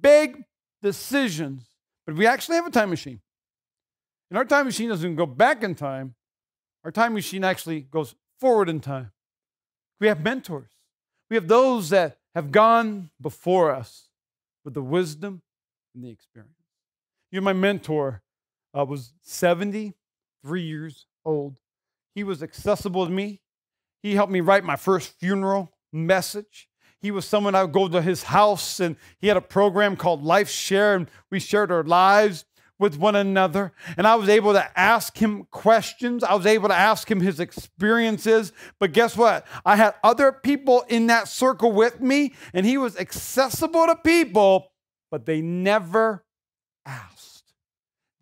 big 0.00 0.44
decisions 0.82 1.67
but 2.08 2.16
we 2.16 2.26
actually 2.26 2.56
have 2.56 2.66
a 2.66 2.70
time 2.70 2.88
machine. 2.88 3.20
And 4.30 4.38
our 4.38 4.44
time 4.46 4.64
machine 4.64 4.88
doesn't 4.88 5.16
go 5.16 5.26
back 5.26 5.62
in 5.62 5.74
time, 5.74 6.14
our 6.82 6.90
time 6.90 7.12
machine 7.12 7.44
actually 7.44 7.82
goes 7.82 8.14
forward 8.40 8.70
in 8.70 8.80
time. 8.80 9.12
We 10.00 10.06
have 10.06 10.22
mentors, 10.22 10.70
we 11.28 11.36
have 11.36 11.48
those 11.48 11.90
that 11.90 12.16
have 12.34 12.50
gone 12.50 13.10
before 13.20 13.72
us 13.72 14.08
with 14.64 14.72
the 14.72 14.80
wisdom 14.80 15.42
and 15.94 16.02
the 16.02 16.08
experience. 16.08 16.54
You 17.30 17.42
know, 17.42 17.44
my 17.44 17.52
mentor 17.52 18.22
uh, 18.74 18.86
was 18.86 19.12
73 19.20 20.62
years 20.62 21.04
old. 21.26 21.60
He 22.14 22.24
was 22.24 22.42
accessible 22.42 23.04
to 23.04 23.12
me. 23.12 23.42
He 24.02 24.14
helped 24.14 24.32
me 24.32 24.40
write 24.40 24.64
my 24.64 24.76
first 24.76 25.10
funeral 25.20 25.74
message. 25.92 26.70
He 27.00 27.10
was 27.10 27.24
someone 27.24 27.54
I 27.54 27.62
would 27.62 27.72
go 27.72 27.88
to 27.88 28.02
his 28.02 28.24
house, 28.24 28.80
and 28.80 28.96
he 29.18 29.28
had 29.28 29.36
a 29.36 29.42
program 29.42 29.96
called 29.96 30.22
Life 30.22 30.50
Share, 30.50 30.96
and 30.96 31.08
we 31.30 31.38
shared 31.38 31.70
our 31.70 31.84
lives 31.84 32.44
with 32.78 32.96
one 32.96 33.16
another. 33.16 33.72
And 33.96 34.06
I 34.06 34.14
was 34.14 34.28
able 34.28 34.52
to 34.52 34.78
ask 34.78 35.16
him 35.16 35.46
questions. 35.50 36.22
I 36.22 36.34
was 36.34 36.46
able 36.46 36.68
to 36.68 36.74
ask 36.74 37.10
him 37.10 37.20
his 37.20 37.40
experiences. 37.40 38.52
But 38.78 38.92
guess 38.92 39.16
what? 39.16 39.46
I 39.64 39.76
had 39.76 39.94
other 40.02 40.32
people 40.32 40.84
in 40.88 41.08
that 41.08 41.28
circle 41.28 41.72
with 41.72 42.00
me, 42.00 42.34
and 42.52 42.64
he 42.64 42.78
was 42.78 42.96
accessible 42.96 43.86
to 43.86 43.96
people, 43.96 44.72
but 45.10 45.26
they 45.26 45.40
never 45.40 46.24
asked. 46.86 47.52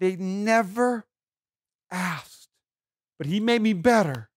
They 0.00 0.16
never 0.16 1.06
asked. 1.90 2.48
But 3.18 3.26
he 3.26 3.40
made 3.40 3.62
me 3.62 3.72
better. 3.72 4.28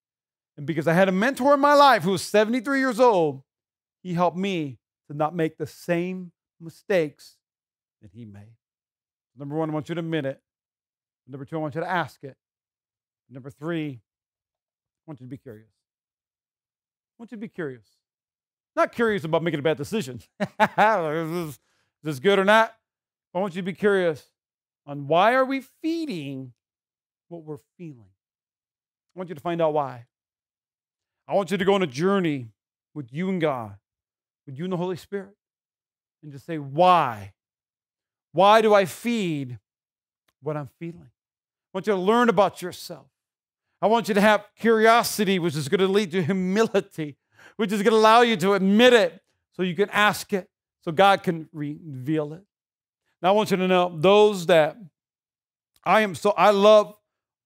And 0.58 0.66
because 0.66 0.88
I 0.88 0.94
had 0.94 1.10
a 1.10 1.14
mentor 1.14 1.54
in 1.54 1.60
my 1.60 1.74
life 1.74 2.04
who 2.04 2.12
was 2.12 2.22
73 2.22 2.80
years 2.80 3.00
old, 3.00 3.44
he 4.02 4.14
helped 4.14 4.38
me 4.38 4.80
to 5.08 5.14
not 5.16 5.36
make 5.36 5.58
the 5.58 5.68
same 5.68 6.32
mistakes 6.60 7.38
that 8.02 8.12
he 8.14 8.26
made. 8.26 8.56
Number 9.38 9.56
one, 9.56 9.70
I 9.70 9.74
want 9.74 9.90
you 9.90 9.96
to 9.96 10.00
admit 10.00 10.26
it. 10.26 10.42
Number 11.28 11.46
two, 11.46 11.58
I 11.58 11.60
want 11.60 11.76
you 11.76 11.82
to 11.82 11.90
ask 11.90 12.24
it. 12.24 12.36
Number 13.30 13.50
three, 13.50 14.02
I 14.02 15.04
want 15.06 15.20
you 15.20 15.28
to 15.28 15.30
be 15.30 15.38
curious. 15.38 15.68
I 15.68 17.22
want 17.22 17.32
you 17.32 17.38
to 17.38 17.42
be 17.42 17.48
curious. 17.48 17.86
Not 18.76 18.92
curious 18.92 19.24
about 19.24 19.44
making 19.44 19.60
a 19.60 19.64
bad 19.64 19.78
decision. 19.78 20.22
is, 20.40 20.48
this, 20.60 21.50
is 21.50 21.60
this 22.04 22.20
good 22.20 22.40
or 22.40 22.46
not? 22.46 22.76
I 23.34 23.40
want 23.40 23.56
you 23.56 23.62
to 23.62 23.66
be 23.66 23.74
curious 23.74 24.24
on 24.86 25.08
why 25.08 25.34
are 25.34 25.46
we 25.46 25.62
feeding 25.82 26.54
what 27.30 27.44
we're 27.44 27.58
feeling. 27.78 28.10
I 29.16 29.20
want 29.20 29.30
you 29.30 29.36
to 29.36 29.42
find 29.42 29.62
out 29.62 29.74
why. 29.74 30.06
I 31.28 31.34
want 31.36 31.52
you 31.52 31.58
to 31.58 31.66
go 31.66 31.76
on 31.76 31.84
a 31.84 31.88
journey 31.88 32.50
with 32.94 33.14
you 33.14 33.30
and 33.30 33.40
God, 33.40 33.76
you 34.58 34.66
and 34.66 34.74
the 34.74 34.78
Holy 34.78 34.96
Spirit, 34.96 35.36
and 36.24 36.32
just 36.32 36.46
say, 36.46 36.58
why? 36.58 37.34
Why 38.32 38.62
do 38.62 38.74
I 38.74 38.86
feed 38.86 39.58
what 40.42 40.56
I'm 40.58 40.70
feeling? 40.80 41.10
I 41.10 41.72
want 41.74 41.88
you 41.88 41.94
to 41.94 42.00
learn 42.00 42.30
about 42.30 42.62
yourself. 42.62 43.08
I 43.82 43.88
want 43.88 44.08
you 44.08 44.14
to 44.14 44.22
have 44.22 44.46
curiosity, 44.58 45.40
which 45.40 45.56
is 45.56 45.70
going 45.70 45.80
to 45.80 45.88
lead 45.88 46.12
to 46.12 46.24
humility, 46.24 47.18
which 47.56 47.72
is 47.72 47.82
going 47.82 47.92
to 47.92 47.98
allow 47.98 48.22
you 48.22 48.36
to 48.38 48.54
admit 48.54 48.94
it 48.94 49.22
so 49.56 49.64
you 49.64 49.76
can 49.76 49.90
ask 49.90 50.34
it, 50.34 50.50
so 50.84 50.92
God 50.92 51.24
can 51.24 51.50
reveal 51.54 52.34
it. 52.34 52.44
Now, 53.22 53.30
I 53.30 53.32
want 53.32 53.52
you 53.52 53.58
to 53.58 53.68
know 53.68 53.94
those 53.96 54.46
that 54.46 54.78
I 55.84 56.02
am 56.02 56.16
so, 56.16 56.32
I 56.32 56.52
love 56.52 56.96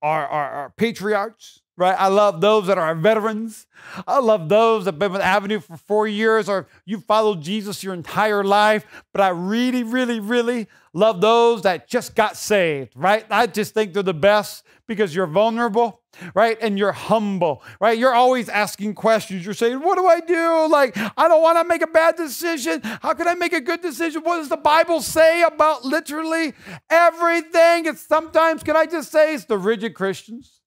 our, 0.02 0.28
our, 0.28 0.52
our 0.52 0.70
patriarchs, 0.72 1.62
right? 1.76 1.96
I 1.98 2.08
love 2.08 2.42
those 2.42 2.68
that 2.68 2.78
are 2.78 2.94
veterans. 2.96 3.66
I 4.08 4.20
love 4.20 4.50
those 4.50 4.86
that 4.86 4.94
have 4.94 5.00
been 5.00 5.12
with 5.12 5.22
Avenue 5.22 5.60
for 5.60 5.78
four 5.78 6.08
years 6.08 6.48
or 6.48 6.68
you 6.86 7.00
followed 7.00 7.42
Jesus 7.42 7.84
your 7.84 7.94
entire 7.94 8.44
life. 8.44 8.86
But 9.12 9.22
I 9.22 9.30
really, 9.30 9.84
really, 9.84 10.20
really 10.20 10.68
love 10.94 11.22
those 11.22 11.64
that 11.64 11.88
just 11.88 12.16
got 12.16 12.38
saved, 12.38 12.94
right? 12.96 13.26
I 13.30 13.48
just 13.48 13.74
think 13.74 13.94
they're 13.94 14.04
the 14.04 14.14
best 14.14 14.64
because 14.86 15.16
you're 15.16 15.28
vulnerable, 15.28 16.02
right? 16.36 16.58
And 16.62 16.78
you're 16.78 16.92
humble, 16.92 17.64
right? 17.80 17.98
You're 17.98 18.14
always 18.14 18.50
asking 18.50 18.94
questions. 18.96 19.44
You're 19.46 19.54
saying, 19.54 19.80
What 19.80 19.98
do 19.98 20.06
I 20.06 20.20
do? 20.20 20.68
Like, 20.70 20.96
I 20.96 21.28
don't 21.28 21.42
want 21.42 21.58
to 21.58 21.64
make 21.64 21.82
a 21.82 21.88
bad 21.88 22.16
decision. 22.16 22.82
How 22.84 23.14
can 23.14 23.28
I 23.28 23.34
make 23.34 23.54
a 23.54 23.62
good 23.62 23.82
decision? 23.82 24.22
What 24.24 24.38
does 24.38 24.50
the 24.50 24.58
Bible 24.58 25.02
say 25.02 25.42
about 25.44 25.86
literally 25.86 26.54
everything? 26.90 27.86
It's 27.86 28.06
sometimes, 28.06 28.62
can 28.62 28.76
I 28.76 28.86
just 28.86 29.12
say, 29.12 29.34
it's 29.34 29.46
the 29.46 29.58
rigid 29.58 29.96
Christians 29.96 30.60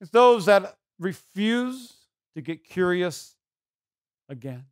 it's 0.00 0.10
those 0.10 0.46
that 0.46 0.76
refuse 0.98 1.92
to 2.34 2.40
get 2.40 2.64
curious 2.64 3.34
again. 4.28 4.64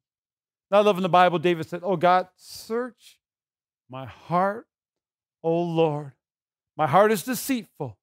Now, 0.70 0.78
I 0.78 0.80
love 0.82 0.96
in 0.96 1.02
the 1.02 1.08
Bible, 1.08 1.38
David 1.38 1.68
said, 1.68 1.80
Oh 1.82 1.96
God, 1.96 2.28
search 2.36 3.18
my 3.90 4.06
heart, 4.06 4.66
oh 5.42 5.62
Lord. 5.62 6.12
My 6.76 6.86
heart 6.86 7.10
is 7.10 7.22
deceitful. 7.22 7.96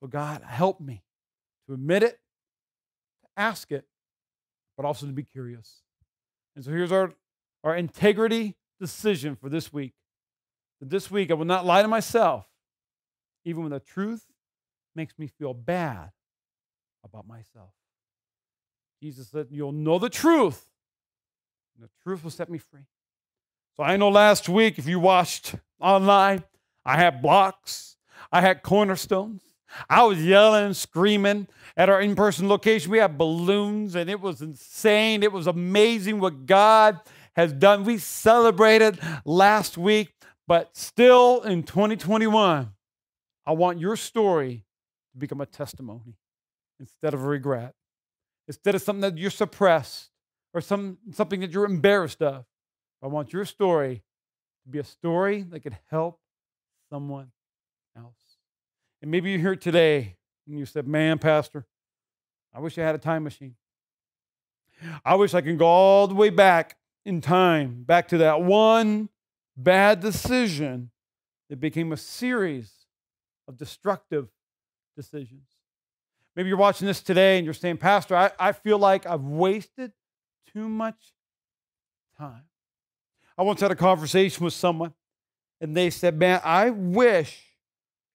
So, 0.00 0.06
God, 0.06 0.42
help 0.42 0.80
me 0.80 1.02
to 1.66 1.74
admit 1.74 2.02
it, 2.02 2.18
to 3.22 3.28
ask 3.36 3.72
it, 3.72 3.84
but 4.76 4.86
also 4.86 5.06
to 5.06 5.12
be 5.12 5.22
curious. 5.22 5.82
And 6.54 6.64
so 6.64 6.70
here's 6.70 6.92
our, 6.92 7.12
our 7.64 7.76
integrity 7.76 8.56
decision 8.80 9.36
for 9.36 9.48
this 9.48 9.72
week. 9.72 9.92
This 10.80 11.10
week 11.10 11.30
I 11.30 11.34
will 11.34 11.44
not 11.44 11.64
lie 11.64 11.82
to 11.82 11.88
myself, 11.88 12.44
even 13.44 13.62
when 13.62 13.70
the 13.70 13.80
truth 13.80 14.24
makes 14.96 15.16
me 15.18 15.28
feel 15.28 15.54
bad 15.54 16.10
about 17.04 17.26
myself. 17.26 17.70
Jesus 19.02 19.28
said, 19.28 19.48
You'll 19.50 19.72
know 19.72 19.98
the 19.98 20.08
truth, 20.08 20.68
and 21.74 21.84
the 21.84 21.90
truth 22.02 22.22
will 22.22 22.30
set 22.30 22.48
me 22.48 22.58
free. 22.58 22.86
So 23.76 23.82
I 23.82 23.96
know 23.96 24.08
last 24.08 24.48
week, 24.48 24.78
if 24.78 24.86
you 24.86 25.00
watched 25.00 25.54
online, 25.80 26.44
I 26.84 26.96
had 26.96 27.22
blocks, 27.22 27.96
I 28.30 28.40
had 28.40 28.62
cornerstones. 28.62 29.42
I 29.88 30.04
was 30.04 30.22
yelling, 30.22 30.74
screaming 30.74 31.48
at 31.78 31.88
our 31.88 32.00
in 32.00 32.14
person 32.14 32.48
location. 32.48 32.90
We 32.90 32.98
had 32.98 33.16
balloons, 33.16 33.94
and 33.94 34.10
it 34.10 34.20
was 34.20 34.42
insane. 34.42 35.22
It 35.22 35.32
was 35.32 35.46
amazing 35.46 36.20
what 36.20 36.44
God 36.44 37.00
has 37.34 37.52
done. 37.52 37.84
We 37.84 37.96
celebrated 37.98 38.98
last 39.24 39.78
week, 39.78 40.12
but 40.46 40.76
still 40.76 41.40
in 41.42 41.62
2021, 41.62 42.70
I 43.46 43.52
want 43.52 43.78
your 43.78 43.96
story 43.96 44.64
to 45.12 45.18
become 45.18 45.40
a 45.40 45.46
testimony 45.46 46.16
instead 46.82 47.14
of 47.14 47.24
regret, 47.26 47.74
instead 48.48 48.74
of 48.74 48.82
something 48.82 49.02
that 49.02 49.16
you're 49.16 49.30
suppressed 49.30 50.10
or 50.52 50.60
some, 50.60 50.98
something 51.12 51.38
that 51.40 51.52
you're 51.52 51.64
embarrassed 51.64 52.20
of. 52.20 52.44
I 53.00 53.06
want 53.06 53.32
your 53.32 53.44
story 53.44 54.02
to 54.64 54.68
be 54.68 54.80
a 54.80 54.84
story 54.84 55.42
that 55.42 55.60
could 55.60 55.78
help 55.90 56.18
someone 56.90 57.30
else. 57.96 58.16
And 59.00 59.10
maybe 59.12 59.30
you're 59.30 59.38
here 59.38 59.56
today 59.56 60.16
and 60.48 60.58
you 60.58 60.66
said, 60.66 60.88
Man, 60.88 61.18
Pastor, 61.18 61.64
I 62.52 62.58
wish 62.58 62.76
I 62.76 62.82
had 62.82 62.96
a 62.96 62.98
time 62.98 63.22
machine. 63.22 63.54
I 65.04 65.14
wish 65.14 65.34
I 65.34 65.40
could 65.40 65.58
go 65.58 65.66
all 65.66 66.08
the 66.08 66.14
way 66.14 66.30
back 66.30 66.76
in 67.04 67.20
time, 67.20 67.84
back 67.84 68.08
to 68.08 68.18
that 68.18 68.42
one 68.42 69.08
bad 69.56 70.00
decision 70.00 70.90
that 71.48 71.60
became 71.60 71.92
a 71.92 71.96
series 71.96 72.72
of 73.46 73.56
destructive 73.56 74.28
decisions. 74.96 75.51
Maybe 76.34 76.48
you're 76.48 76.58
watching 76.58 76.86
this 76.86 77.02
today 77.02 77.36
and 77.38 77.44
you're 77.44 77.54
saying, 77.54 77.76
Pastor, 77.76 78.16
I, 78.16 78.30
I 78.38 78.52
feel 78.52 78.78
like 78.78 79.06
I've 79.06 79.22
wasted 79.22 79.92
too 80.52 80.68
much 80.68 81.12
time. 82.16 82.44
I 83.36 83.42
once 83.42 83.60
had 83.60 83.70
a 83.70 83.76
conversation 83.76 84.44
with 84.44 84.54
someone 84.54 84.94
and 85.60 85.76
they 85.76 85.90
said, 85.90 86.16
Man, 86.16 86.40
I 86.44 86.70
wish 86.70 87.42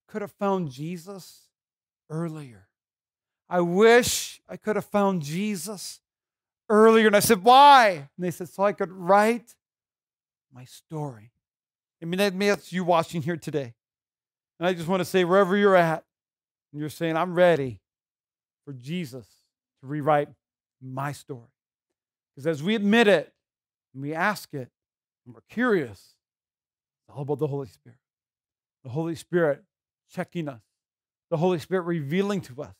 I 0.08 0.12
could 0.12 0.22
have 0.22 0.32
found 0.32 0.72
Jesus 0.72 1.48
earlier. 2.10 2.68
I 3.50 3.62
wish 3.62 4.42
I 4.50 4.58
could 4.58 4.76
have 4.76 4.86
found 4.86 5.22
Jesus 5.22 6.00
earlier. 6.70 7.08
And 7.08 7.16
I 7.16 7.20
said, 7.20 7.44
Why? 7.44 8.10
And 8.18 8.26
they 8.26 8.32
said, 8.32 8.50
So 8.50 8.64
I 8.64 8.74
could 8.74 8.92
write 8.92 9.56
my 10.54 10.66
story. 10.66 11.32
I 12.02 12.06
mean, 12.06 12.18
that 12.20 12.38
that's 12.38 12.72
you 12.72 12.84
watching 12.84 13.22
here 13.22 13.38
today. 13.38 13.74
And 14.60 14.68
I 14.68 14.74
just 14.74 14.88
want 14.88 15.02
to 15.02 15.06
say, 15.06 15.24
wherever 15.24 15.56
you're 15.56 15.76
at, 15.76 16.04
and 16.72 16.80
you're 16.80 16.90
saying, 16.90 17.16
I'm 17.16 17.36
ready 17.36 17.80
for 18.68 18.74
Jesus 18.74 19.26
to 19.80 19.88
rewrite 19.88 20.28
my 20.82 21.14
story. 21.14 21.48
Because 22.36 22.48
as 22.48 22.62
we 22.62 22.76
admit 22.76 23.08
it 23.08 23.32
and 23.94 24.04
we 24.04 24.14
ask 24.14 24.54
it 24.54 24.70
and 25.26 25.34
we're 25.34 25.40
curious, 25.50 26.16
it's 27.08 27.16
all 27.16 27.22
about 27.22 27.40
the 27.40 27.48
Holy 27.48 27.70
Spirit. 27.70 27.98
The 28.84 28.90
Holy 28.90 29.16
Spirit 29.16 29.64
checking 30.14 30.50
us, 30.50 30.62
the 31.32 31.38
Holy 31.38 31.60
Spirit 31.60 31.84
revealing 31.84 32.42
to 32.42 32.62
us 32.62 32.76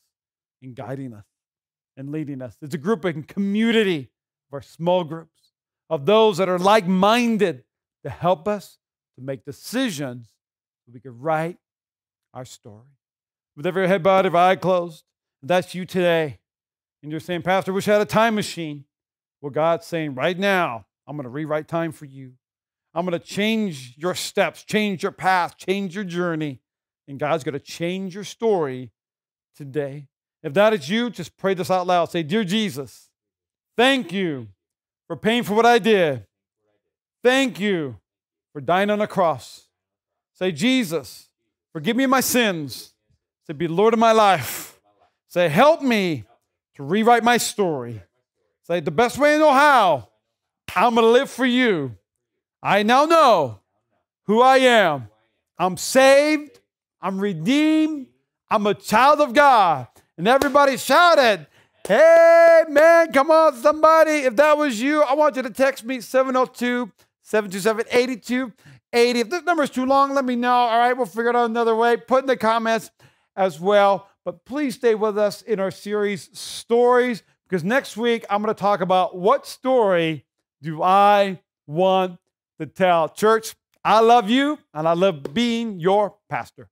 and 0.62 0.74
guiding 0.74 1.14
us 1.14 1.24
and 1.96 2.12
leading 2.12 2.42
us. 2.42 2.58
It's 2.60 2.74
a 2.74 2.78
group 2.78 3.06
and 3.06 3.26
community 3.26 4.10
of 4.50 4.54
our 4.54 4.62
small 4.62 5.04
groups 5.04 5.52
of 5.88 6.04
those 6.04 6.36
that 6.36 6.50
are 6.50 6.58
like 6.58 6.86
minded 6.86 7.64
to 8.04 8.10
help 8.10 8.46
us 8.46 8.76
to 9.18 9.24
make 9.24 9.46
decisions 9.46 10.26
so 10.84 10.92
we 10.92 11.00
can 11.00 11.18
write 11.18 11.56
our 12.34 12.44
story. 12.44 12.84
With 13.56 13.66
every 13.66 13.88
head 13.88 14.02
bowed, 14.02 14.26
every 14.26 14.38
eye 14.38 14.56
closed, 14.56 15.04
that's 15.42 15.74
you 15.74 15.84
today. 15.84 16.38
And 17.02 17.10
you're 17.10 17.20
saying, 17.20 17.42
Pastor, 17.42 17.72
wish 17.72 17.88
I 17.88 17.92
had 17.92 18.02
a 18.02 18.06
time 18.06 18.34
machine. 18.34 18.84
Well, 19.40 19.50
God's 19.50 19.86
saying, 19.86 20.14
right 20.14 20.38
now, 20.38 20.86
I'm 21.06 21.16
going 21.16 21.24
to 21.24 21.30
rewrite 21.30 21.68
time 21.68 21.92
for 21.92 22.04
you. 22.04 22.32
I'm 22.94 23.06
going 23.06 23.18
to 23.18 23.24
change 23.24 23.94
your 23.96 24.14
steps, 24.14 24.64
change 24.64 25.02
your 25.02 25.12
path, 25.12 25.56
change 25.56 25.94
your 25.94 26.04
journey. 26.04 26.60
And 27.06 27.18
God's 27.18 27.44
going 27.44 27.52
to 27.52 27.60
change 27.60 28.14
your 28.14 28.24
story 28.24 28.90
today. 29.56 30.08
If 30.42 30.54
that 30.54 30.72
is 30.72 30.88
you, 30.88 31.10
just 31.10 31.36
pray 31.36 31.54
this 31.54 31.70
out 31.70 31.86
loud. 31.86 32.10
Say, 32.10 32.22
Dear 32.22 32.44
Jesus, 32.44 33.08
thank 33.76 34.12
you 34.12 34.48
for 35.06 35.16
paying 35.16 35.42
for 35.42 35.54
what 35.54 35.66
I 35.66 35.78
did. 35.78 36.26
Thank 37.22 37.58
you 37.58 37.96
for 38.52 38.60
dying 38.60 38.90
on 38.90 38.98
the 38.98 39.06
cross. 39.06 39.68
Say, 40.34 40.52
Jesus, 40.52 41.28
forgive 41.72 41.96
me 41.96 42.06
my 42.06 42.20
sins. 42.20 42.94
Say, 43.46 43.54
be 43.54 43.66
Lord 43.66 43.94
of 43.94 43.98
my 43.98 44.12
life. 44.12 44.77
Say, 45.28 45.48
help 45.48 45.82
me 45.82 46.24
to 46.74 46.82
rewrite 46.82 47.22
my 47.22 47.36
story. 47.36 48.02
Say, 48.62 48.80
the 48.80 48.90
best 48.90 49.18
way 49.18 49.34
I 49.34 49.38
know 49.38 49.52
how, 49.52 50.08
I'm 50.74 50.94
going 50.94 51.06
to 51.06 51.10
live 51.10 51.30
for 51.30 51.46
you. 51.46 51.96
I 52.62 52.82
now 52.82 53.04
know 53.04 53.60
who 54.24 54.42
I 54.42 54.58
am. 54.58 55.08
I'm 55.58 55.76
saved. 55.76 56.60
I'm 57.00 57.18
redeemed. 57.18 58.06
I'm 58.50 58.66
a 58.66 58.74
child 58.74 59.20
of 59.20 59.32
God. 59.34 59.86
And 60.16 60.26
everybody 60.26 60.76
shouted, 60.76 61.46
Hey, 61.86 62.64
man, 62.68 63.12
come 63.12 63.30
on, 63.30 63.54
somebody. 63.54 64.10
If 64.10 64.36
that 64.36 64.58
was 64.58 64.80
you, 64.80 65.02
I 65.02 65.14
want 65.14 65.36
you 65.36 65.42
to 65.42 65.50
text 65.50 65.84
me 65.84 66.00
702 66.00 66.90
727 67.22 67.86
8280. 67.90 69.20
If 69.20 69.30
this 69.30 69.42
number 69.44 69.62
is 69.62 69.70
too 69.70 69.86
long, 69.86 70.12
let 70.14 70.24
me 70.24 70.36
know. 70.36 70.52
All 70.52 70.78
right, 70.78 70.92
we'll 70.92 71.06
figure 71.06 71.30
it 71.30 71.36
out 71.36 71.48
another 71.48 71.74
way. 71.74 71.96
Put 71.96 72.24
in 72.24 72.26
the 72.26 72.36
comments 72.36 72.90
as 73.36 73.58
well. 73.58 74.08
But 74.28 74.44
please 74.44 74.74
stay 74.74 74.94
with 74.94 75.16
us 75.16 75.40
in 75.40 75.58
our 75.58 75.70
series, 75.70 76.28
Stories, 76.38 77.22
because 77.48 77.64
next 77.64 77.96
week 77.96 78.26
I'm 78.28 78.42
going 78.42 78.54
to 78.54 78.60
talk 78.60 78.82
about 78.82 79.16
what 79.16 79.46
story 79.46 80.26
do 80.60 80.82
I 80.82 81.40
want 81.66 82.18
to 82.60 82.66
tell. 82.66 83.08
Church, 83.08 83.56
I 83.82 84.00
love 84.00 84.28
you 84.28 84.58
and 84.74 84.86
I 84.86 84.92
love 84.92 85.32
being 85.32 85.80
your 85.80 86.14
pastor. 86.28 86.68